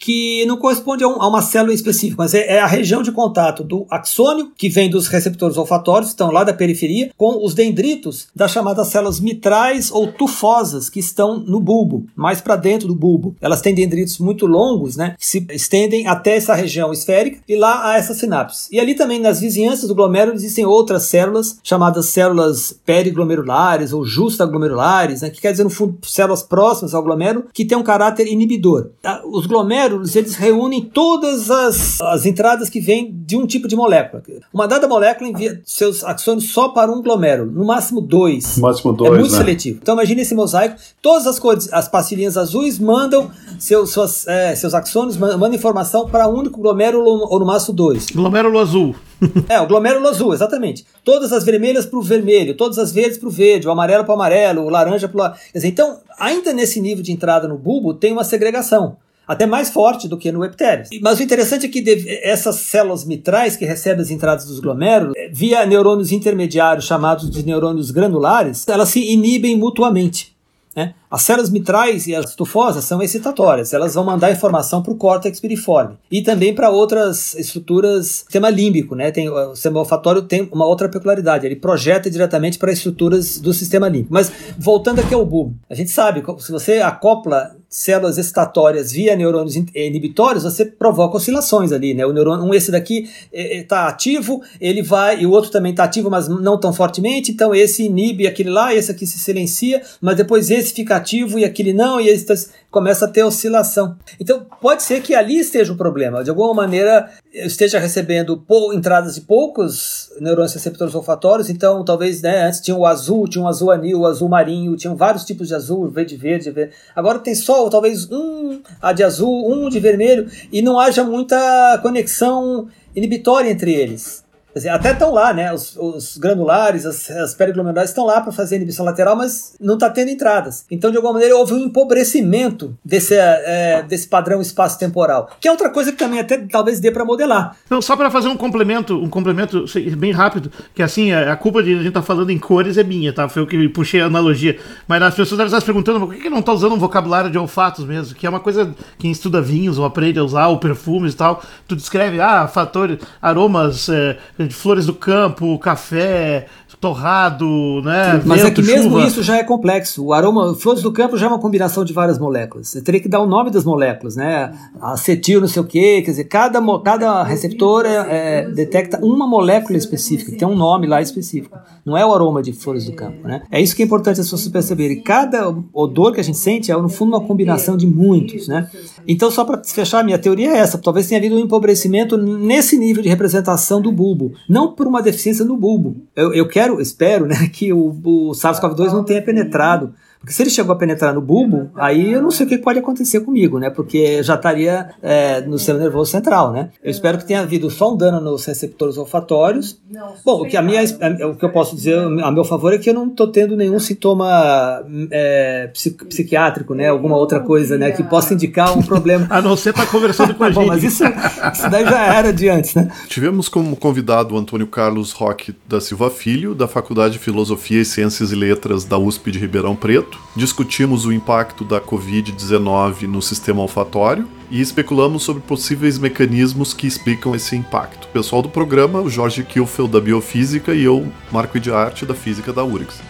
que 0.02 0.44
não 0.46 0.56
corresponde 0.56 1.04
a, 1.04 1.08
um, 1.08 1.22
a, 1.22 1.28
uma 1.28 1.40
célula 1.40 1.72
específica, 1.72 2.16
mas 2.18 2.34
é, 2.34 2.56
é, 2.56 2.60
a 2.60 2.66
região 2.66 3.04
de 3.04 3.12
contato 3.12 3.62
do 3.62 3.86
axônio, 3.88 4.50
que 4.56 4.68
vem 4.68 4.90
dos 4.90 5.06
receptores 5.06 5.56
olfatórios, 5.56 6.10
estão 6.10 6.32
lá 6.32 6.42
da 6.42 6.52
periferia, 6.52 7.12
com 7.16 7.44
os 7.44 7.54
dendritos 7.54 8.26
das 8.34 8.50
chamadas 8.50 8.88
células 8.88 9.20
mitrais 9.20 9.92
ou 9.92 10.12
tufosas, 10.12 10.90
que 10.90 10.98
estão 10.98 11.38
no 11.38 11.60
bulbo, 11.60 12.04
mais 12.16 12.40
para 12.40 12.56
dentro 12.56 12.88
do 12.88 12.96
bulbo. 12.96 13.36
Elas 13.40 13.60
têm 13.60 13.72
dendritos 13.72 14.18
muito 14.18 14.44
longos, 14.44 14.96
né, 14.96 15.14
que 15.16 15.24
se 15.24 15.46
estendem 15.52 16.08
até 16.08 16.34
essa 16.34 16.52
região 16.52 16.92
esférica 16.92 17.38
e 17.48 17.54
lá 17.54 17.92
há 17.92 17.96
essas 17.96 18.16
sinapses. 18.16 18.68
E 18.72 18.80
ali 18.80 18.96
também, 18.96 19.20
nas 19.20 19.40
vizinhanças 19.40 19.86
do 19.86 19.94
glomérulo, 19.94 20.34
existem 20.34 20.66
outras 20.66 21.04
células, 21.04 21.60
chamadas 21.62 22.06
células 22.06 22.76
periglomerulares 22.84 23.92
ou 23.92 24.04
justaglomerulares, 24.04 25.22
né, 25.22 25.30
que 25.30 25.40
quer 25.40 25.52
dizer, 25.52 25.62
no 25.62 25.70
fundo, 25.70 25.96
células 26.02 26.42
próximas 26.42 26.92
ao 26.92 27.04
glomérulo, 27.04 27.46
que 27.54 27.64
têm 27.64 27.78
um 27.78 27.84
caráter 27.84 28.26
inibidor. 28.26 28.90
Os 29.30 29.46
glomérulos 29.46 29.91
eles 30.14 30.34
reúnem 30.34 30.82
todas 30.82 31.50
as, 31.50 32.00
as 32.00 32.26
entradas 32.26 32.68
que 32.68 32.80
vêm 32.80 33.12
de 33.12 33.36
um 33.36 33.46
tipo 33.46 33.68
de 33.68 33.76
molécula. 33.76 34.22
Uma 34.52 34.66
dada 34.66 34.88
molécula 34.88 35.28
envia 35.28 35.60
seus 35.64 36.04
axônios 36.04 36.50
só 36.50 36.68
para 36.68 36.90
um 36.90 37.02
glomérulo, 37.02 37.50
no 37.50 37.64
máximo 37.64 38.00
dois. 38.00 38.56
No 38.56 38.62
máximo 38.62 38.92
dois. 38.92 39.12
É 39.12 39.18
muito 39.18 39.32
né? 39.32 39.38
seletivo. 39.38 39.78
Então 39.82 39.94
imagine 39.94 40.22
esse 40.22 40.34
mosaico, 40.34 40.76
todas 41.00 41.26
as 41.26 41.38
cores, 41.38 41.72
as 41.72 41.88
pastilhinhas 41.88 42.36
azuis 42.36 42.78
mandam 42.78 43.30
seus, 43.58 43.90
suas, 43.90 44.26
é, 44.26 44.54
seus 44.54 44.74
axônios, 44.74 45.16
mandam 45.16 45.54
informação 45.54 46.08
para 46.08 46.28
um 46.28 46.38
único 46.38 46.60
glomérulo 46.60 47.26
ou 47.28 47.38
no 47.38 47.46
máximo 47.46 47.74
dois. 47.74 48.06
Glomérulo 48.06 48.58
azul. 48.58 48.94
é, 49.48 49.60
o 49.60 49.66
glomérulo 49.66 50.08
azul, 50.08 50.34
exatamente. 50.34 50.84
Todas 51.04 51.32
as 51.32 51.44
vermelhas 51.44 51.86
para 51.86 51.98
o 51.98 52.02
vermelho, 52.02 52.56
todas 52.56 52.78
as 52.78 52.92
verdes 52.92 53.18
para 53.18 53.28
o 53.28 53.30
verde, 53.30 53.68
o 53.68 53.70
amarelo 53.70 54.04
para 54.04 54.12
o 54.12 54.14
amarelo, 54.14 54.62
o 54.62 54.68
laranja 54.68 55.08
para 55.08 55.32
o. 55.32 55.58
Então, 55.64 55.98
ainda 56.18 56.52
nesse 56.52 56.80
nível 56.80 57.02
de 57.02 57.12
entrada 57.12 57.46
no 57.46 57.56
bulbo, 57.56 57.94
tem 57.94 58.12
uma 58.12 58.24
segregação 58.24 58.96
até 59.26 59.46
mais 59.46 59.70
forte 59.70 60.08
do 60.08 60.16
que 60.16 60.32
no 60.32 60.44
epitélio. 60.44 60.86
Mas 61.00 61.18
o 61.18 61.22
interessante 61.22 61.66
é 61.66 61.68
que 61.68 62.20
essas 62.22 62.56
células 62.56 63.04
mitrais 63.04 63.56
que 63.56 63.64
recebem 63.64 64.02
as 64.02 64.10
entradas 64.10 64.44
dos 64.44 64.60
glomérulos, 64.60 65.14
eh, 65.16 65.28
via 65.32 65.64
neurônios 65.64 66.12
intermediários 66.12 66.84
chamados 66.84 67.30
de 67.30 67.44
neurônios 67.44 67.90
granulares, 67.90 68.66
elas 68.68 68.88
se 68.88 69.00
inibem 69.00 69.56
mutuamente. 69.56 70.32
Né? 70.74 70.94
As 71.10 71.22
células 71.22 71.50
mitrais 71.50 72.06
e 72.06 72.14
as 72.14 72.34
tufosas 72.34 72.84
são 72.84 73.02
excitatórias, 73.02 73.74
elas 73.74 73.94
vão 73.94 74.04
mandar 74.04 74.32
informação 74.32 74.82
para 74.82 74.92
o 74.92 74.96
córtex 74.96 75.38
piriforme 75.38 75.96
e 76.10 76.22
também 76.22 76.54
para 76.54 76.70
outras 76.70 77.34
estruturas 77.34 78.06
do 78.06 78.24
sistema 78.24 78.48
límbico. 78.48 78.94
Né? 78.94 79.10
Tem, 79.10 79.28
o 79.28 79.54
sistema 79.54 79.80
olfatório 79.80 80.22
tem 80.22 80.48
uma 80.50 80.66
outra 80.66 80.88
peculiaridade, 80.88 81.44
ele 81.44 81.56
projeta 81.56 82.10
diretamente 82.10 82.58
para 82.58 82.72
estruturas 82.72 83.38
do 83.38 83.52
sistema 83.52 83.88
límbico. 83.88 84.14
Mas 84.14 84.32
voltando 84.58 85.00
aqui 85.00 85.12
ao 85.12 85.26
bulbo, 85.26 85.54
a 85.68 85.74
gente 85.74 85.90
sabe, 85.90 86.22
se 86.38 86.50
você 86.50 86.78
acopla 86.78 87.54
células 87.72 88.18
excitatórias 88.18 88.92
via 88.92 89.16
neurônios 89.16 89.56
inibitórios, 89.56 90.44
você 90.44 90.66
provoca 90.66 91.16
oscilações 91.16 91.72
ali, 91.72 91.94
né? 91.94 92.04
O 92.04 92.12
neurônio, 92.12 92.44
um 92.44 92.52
esse 92.52 92.70
daqui 92.70 93.08
está 93.32 93.80
é, 93.80 93.86
é, 93.86 93.88
ativo, 93.88 94.42
ele 94.60 94.82
vai, 94.82 95.22
e 95.22 95.26
o 95.26 95.30
outro 95.30 95.50
também 95.50 95.70
está 95.70 95.84
ativo, 95.84 96.10
mas 96.10 96.28
não 96.28 96.60
tão 96.60 96.70
fortemente, 96.70 97.32
então 97.32 97.54
esse 97.54 97.82
inibe 97.82 98.26
aquele 98.26 98.50
lá, 98.50 98.74
esse 98.74 98.90
aqui 98.90 99.06
se 99.06 99.18
silencia, 99.18 99.80
mas 100.02 100.16
depois 100.16 100.50
esse 100.50 100.74
fica 100.74 100.96
ativo 100.96 101.38
e 101.38 101.46
aquele 101.46 101.72
não, 101.72 101.98
e 101.98 102.08
esse 102.08 102.26
tá, 102.26 102.34
começa 102.72 103.04
a 103.04 103.08
ter 103.08 103.22
oscilação. 103.22 103.96
Então 104.18 104.46
pode 104.60 104.82
ser 104.82 105.02
que 105.02 105.14
ali 105.14 105.38
esteja 105.38 105.72
o 105.72 105.76
problema, 105.76 106.24
de 106.24 106.30
alguma 106.30 106.54
maneira 106.54 107.10
eu 107.32 107.46
esteja 107.46 107.78
recebendo 107.78 108.42
entradas 108.74 109.14
de 109.14 109.20
poucos 109.20 110.10
neurônios 110.18 110.54
receptores 110.54 110.94
olfatórios, 110.94 111.48
então 111.48 111.84
talvez 111.84 112.22
né, 112.22 112.46
antes 112.46 112.60
tinha 112.60 112.76
o 112.76 112.86
azul, 112.86 113.28
tinha 113.28 113.44
o 113.44 113.48
azul 113.48 113.70
anil, 113.70 114.00
o 114.00 114.06
azul 114.06 114.28
marinho, 114.28 114.76
tinham 114.76 114.96
vários 114.96 115.24
tipos 115.24 115.48
de 115.48 115.54
azul, 115.54 115.88
verde, 115.90 116.16
verde, 116.16 116.50
verde. 116.50 116.74
agora 116.96 117.18
tem 117.18 117.34
só 117.34 117.68
talvez 117.68 118.10
um 118.10 118.60
de 118.94 119.02
azul, 119.02 119.52
um 119.52 119.68
de 119.68 119.78
vermelho, 119.78 120.30
e 120.50 120.62
não 120.62 120.80
haja 120.80 121.04
muita 121.04 121.78
conexão 121.82 122.68
inibitória 122.96 123.50
entre 123.50 123.72
eles. 123.72 124.21
Até 124.70 124.92
estão 124.92 125.12
lá, 125.12 125.32
né? 125.32 125.52
Os, 125.52 125.76
os 125.76 126.18
granulares, 126.18 126.84
as, 126.84 127.10
as 127.10 127.34
periglomerulares 127.34 127.90
estão 127.90 128.04
lá 128.04 128.20
para 128.20 128.32
fazer 128.32 128.56
inibição 128.56 128.84
lateral, 128.84 129.16
mas 129.16 129.54
não 129.60 129.74
está 129.74 129.88
tendo 129.88 130.10
entradas. 130.10 130.64
Então, 130.70 130.90
de 130.90 130.96
alguma 130.96 131.14
maneira, 131.14 131.36
houve 131.36 131.54
um 131.54 131.58
empobrecimento 131.58 132.76
desse, 132.84 133.14
é, 133.14 133.82
desse 133.88 134.06
padrão 134.06 134.40
espaço-temporal, 134.40 135.30
que 135.40 135.48
é 135.48 135.50
outra 135.50 135.70
coisa 135.70 135.90
que 135.90 135.98
também 135.98 136.20
até 136.20 136.36
talvez 136.38 136.80
dê 136.80 136.90
para 136.90 137.04
modelar. 137.04 137.56
Então, 137.66 137.80
só 137.80 137.96
para 137.96 138.10
fazer 138.10 138.28
um 138.28 138.36
complemento, 138.36 138.96
um 138.96 139.08
complemento 139.08 139.64
bem 139.96 140.12
rápido, 140.12 140.52
que 140.74 140.82
assim, 140.82 141.12
a 141.12 141.34
culpa 141.36 141.62
de 141.62 141.72
a 141.72 141.76
gente 141.76 141.88
estar 141.88 142.00
tá 142.00 142.06
falando 142.06 142.30
em 142.30 142.38
cores 142.38 142.76
é 142.76 142.84
minha, 142.84 143.12
tá? 143.12 143.28
Foi 143.28 143.42
o 143.42 143.46
que 143.46 143.68
puxei 143.70 144.00
a 144.00 144.06
analogia. 144.06 144.58
Mas 144.86 145.02
as 145.02 145.14
pessoas 145.14 145.40
estar 145.40 145.60
se 145.60 145.66
perguntando 145.66 146.00
por 146.00 146.14
que, 146.14 146.20
que 146.20 146.30
não 146.30 146.40
está 146.40 146.52
usando 146.52 146.74
um 146.74 146.78
vocabulário 146.78 147.30
de 147.30 147.38
olfatos 147.38 147.84
mesmo, 147.84 148.14
que 148.14 148.26
é 148.26 148.30
uma 148.30 148.40
coisa 148.40 148.66
que 148.66 149.02
quem 149.02 149.10
estuda 149.10 149.40
vinhos 149.40 149.78
ou 149.78 149.84
aprende 149.84 150.18
a 150.18 150.24
usar, 150.24 150.48
ou 150.48 150.58
perfumes 150.58 151.14
e 151.14 151.16
tal, 151.16 151.42
tu 151.66 151.74
descreve, 151.74 152.20
ah, 152.20 152.46
fatores, 152.46 152.98
aromas. 153.20 153.88
É, 153.88 154.18
de 154.46 154.54
flores 154.54 154.86
do 154.86 154.94
campo, 154.94 155.58
café, 155.58 156.46
torrado, 156.82 157.46
né? 157.84 158.20
Mas 158.26 158.40
é 158.40 158.44
vento, 158.46 158.60
é 158.60 158.62
que 158.64 158.68
mesmo 158.68 158.90
chuva. 158.90 159.06
isso 159.06 159.22
já 159.22 159.36
é 159.36 159.44
complexo. 159.44 160.04
O 160.04 160.12
aroma, 160.12 160.52
flores 160.56 160.82
do 160.82 160.90
campo 160.90 161.16
já 161.16 161.26
é 161.26 161.28
uma 161.28 161.38
combinação 161.38 161.84
de 161.84 161.92
várias 161.92 162.18
moléculas. 162.18 162.70
Você 162.70 162.82
teria 162.82 163.00
que 163.00 163.08
dar 163.08 163.20
o 163.20 163.26
nome 163.26 163.52
das 163.52 163.64
moléculas, 163.64 164.16
né? 164.16 164.52
Acetil, 164.80 165.40
não 165.40 165.46
sei 165.46 165.62
o 165.62 165.64
quê. 165.64 166.02
Quer 166.04 166.10
dizer, 166.10 166.24
cada, 166.24 166.60
cada 166.80 167.22
receptor 167.22 167.86
é, 167.86 168.50
detecta 168.50 168.98
uma 169.00 169.28
molécula 169.28 169.78
específica, 169.78 170.32
que 170.32 170.36
tem 170.36 170.48
um 170.48 170.56
nome 170.56 170.88
lá 170.88 171.00
específico. 171.00 171.56
Não 171.86 171.96
é 171.96 172.04
o 172.04 172.12
aroma 172.12 172.42
de 172.42 172.52
flores 172.52 172.84
do 172.84 172.92
campo, 172.94 173.28
né? 173.28 173.42
É 173.48 173.60
isso 173.60 173.76
que 173.76 173.82
é 173.82 173.86
importante 173.86 174.20
as 174.20 174.26
pessoas 174.26 174.48
perceberem. 174.48 175.00
Cada 175.02 175.54
odor 175.72 176.12
que 176.12 176.18
a 176.18 176.24
gente 176.24 176.38
sente 176.38 176.72
é, 176.72 176.76
no 176.76 176.88
fundo, 176.88 177.10
uma 177.10 177.24
combinação 177.24 177.76
de 177.76 177.86
muitos, 177.86 178.48
né? 178.48 178.68
Então, 179.06 179.30
só 179.30 179.44
para 179.44 179.62
fechar, 179.62 180.00
a 180.00 180.04
minha 180.04 180.18
teoria 180.18 180.50
é 180.50 180.58
essa. 180.58 180.78
Talvez 180.78 181.06
tenha 181.06 181.20
havido 181.20 181.36
um 181.36 181.38
empobrecimento 181.38 182.16
nesse 182.16 182.76
nível 182.76 183.04
de 183.04 183.08
representação 183.08 183.80
do 183.80 183.92
bulbo. 183.92 184.32
Não 184.48 184.72
por 184.72 184.88
uma 184.88 185.00
deficiência 185.00 185.44
no 185.44 185.56
bulbo. 185.56 185.94
Eu, 186.16 186.34
eu 186.34 186.48
quero 186.48 186.71
espero, 186.80 187.26
espero 187.26 187.26
né, 187.26 187.48
que 187.52 187.72
o, 187.72 188.00
o 188.04 188.32
SARS-CoV-2 188.32 188.92
não 188.92 189.04
tenha 189.04 189.22
penetrado 189.22 189.94
Porque 190.22 190.32
se 190.32 190.40
ele 190.40 190.50
chegou 190.50 190.72
a 190.72 190.78
penetrar 190.78 191.12
no 191.12 191.20
bulbo, 191.20 191.68
aí 191.74 192.12
eu 192.12 192.22
não 192.22 192.30
sei 192.30 192.46
o 192.46 192.48
que 192.48 192.56
pode 192.56 192.78
acontecer 192.78 193.20
comigo, 193.20 193.58
né? 193.58 193.70
Porque 193.70 194.22
já 194.22 194.36
estaria 194.36 194.90
é, 195.02 195.40
no 195.40 195.58
sistema 195.58 195.80
nervoso 195.80 196.12
central, 196.12 196.52
né? 196.52 196.70
Eu 196.82 196.92
espero 196.92 197.18
que 197.18 197.26
tenha 197.26 197.40
havido 197.40 197.68
só 197.68 197.92
um 197.92 197.96
dano 197.96 198.20
nos 198.20 198.44
receptores 198.44 198.96
olfatórios. 198.96 199.80
Bom, 200.24 200.42
o 200.42 200.46
que, 200.46 200.56
a 200.56 200.62
minha, 200.62 200.80
o 201.28 201.34
que 201.34 201.44
eu 201.44 201.50
posso 201.50 201.74
dizer 201.74 201.98
a 201.98 202.30
meu 202.30 202.44
favor 202.44 202.72
é 202.72 202.78
que 202.78 202.88
eu 202.88 202.94
não 202.94 203.08
estou 203.08 203.26
tendo 203.26 203.56
nenhum 203.56 203.80
sintoma 203.80 204.84
é, 205.10 205.70
psiquiátrico, 206.08 206.72
né? 206.72 206.88
Alguma 206.88 207.16
outra 207.16 207.40
coisa, 207.40 207.76
né? 207.76 207.90
Que 207.90 208.04
possa 208.04 208.32
indicar 208.32 208.78
um 208.78 208.82
problema. 208.82 209.26
a 209.28 209.42
não 209.42 209.56
ser 209.56 209.70
estar 209.70 209.86
tá 209.86 209.90
conversando 209.90 210.34
com 210.34 210.44
a 210.44 210.50
gente. 210.50 210.54
Bom, 210.62 210.66
mas 210.66 210.84
isso, 210.84 211.02
isso 211.04 211.68
daí 211.68 211.84
já 211.84 212.14
era 212.14 212.32
de 212.32 212.48
antes, 212.48 212.76
né? 212.76 212.88
Tivemos 213.08 213.48
como 213.48 213.74
convidado 213.74 214.36
o 214.36 214.38
Antônio 214.38 214.68
Carlos 214.68 215.10
Roque 215.10 215.52
da 215.68 215.80
Silva 215.80 216.10
Filho, 216.10 216.54
da 216.54 216.68
Faculdade 216.68 217.14
de 217.14 217.18
Filosofia 217.18 217.80
e 217.80 217.84
Ciências 217.84 218.30
e 218.30 218.36
Letras 218.36 218.84
da 218.84 218.96
USP 218.96 219.32
de 219.32 219.40
Ribeirão 219.40 219.74
Preto. 219.74 220.11
Discutimos 220.34 221.04
o 221.04 221.12
impacto 221.12 221.64
da 221.64 221.80
Covid-19 221.80 223.02
no 223.02 223.20
sistema 223.20 223.60
olfatório 223.62 224.28
e 224.50 224.60
especulamos 224.60 225.22
sobre 225.22 225.42
possíveis 225.42 225.98
mecanismos 225.98 226.72
que 226.74 226.86
explicam 226.86 227.34
esse 227.34 227.56
impacto. 227.56 228.04
O 228.04 228.08
pessoal 228.08 228.42
do 228.42 228.48
programa, 228.48 229.00
o 229.00 229.10
Jorge 229.10 229.42
Kilfeld 229.42 229.92
da 229.92 230.00
Biofísica 230.00 230.74
e 230.74 230.84
eu, 230.84 231.12
Marco 231.30 231.58
de 231.60 231.70
Arte 231.70 232.06
da 232.06 232.14
Física 232.14 232.52
da 232.52 232.64
URGS. 232.64 233.00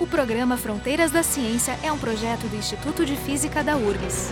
O 0.00 0.06
programa 0.06 0.56
Fronteiras 0.56 1.10
da 1.10 1.22
Ciência 1.22 1.78
é 1.82 1.90
um 1.90 1.98
projeto 1.98 2.48
do 2.48 2.56
Instituto 2.56 3.06
de 3.06 3.16
Física 3.16 3.62
da 3.62 3.76
URGS. 3.76 4.30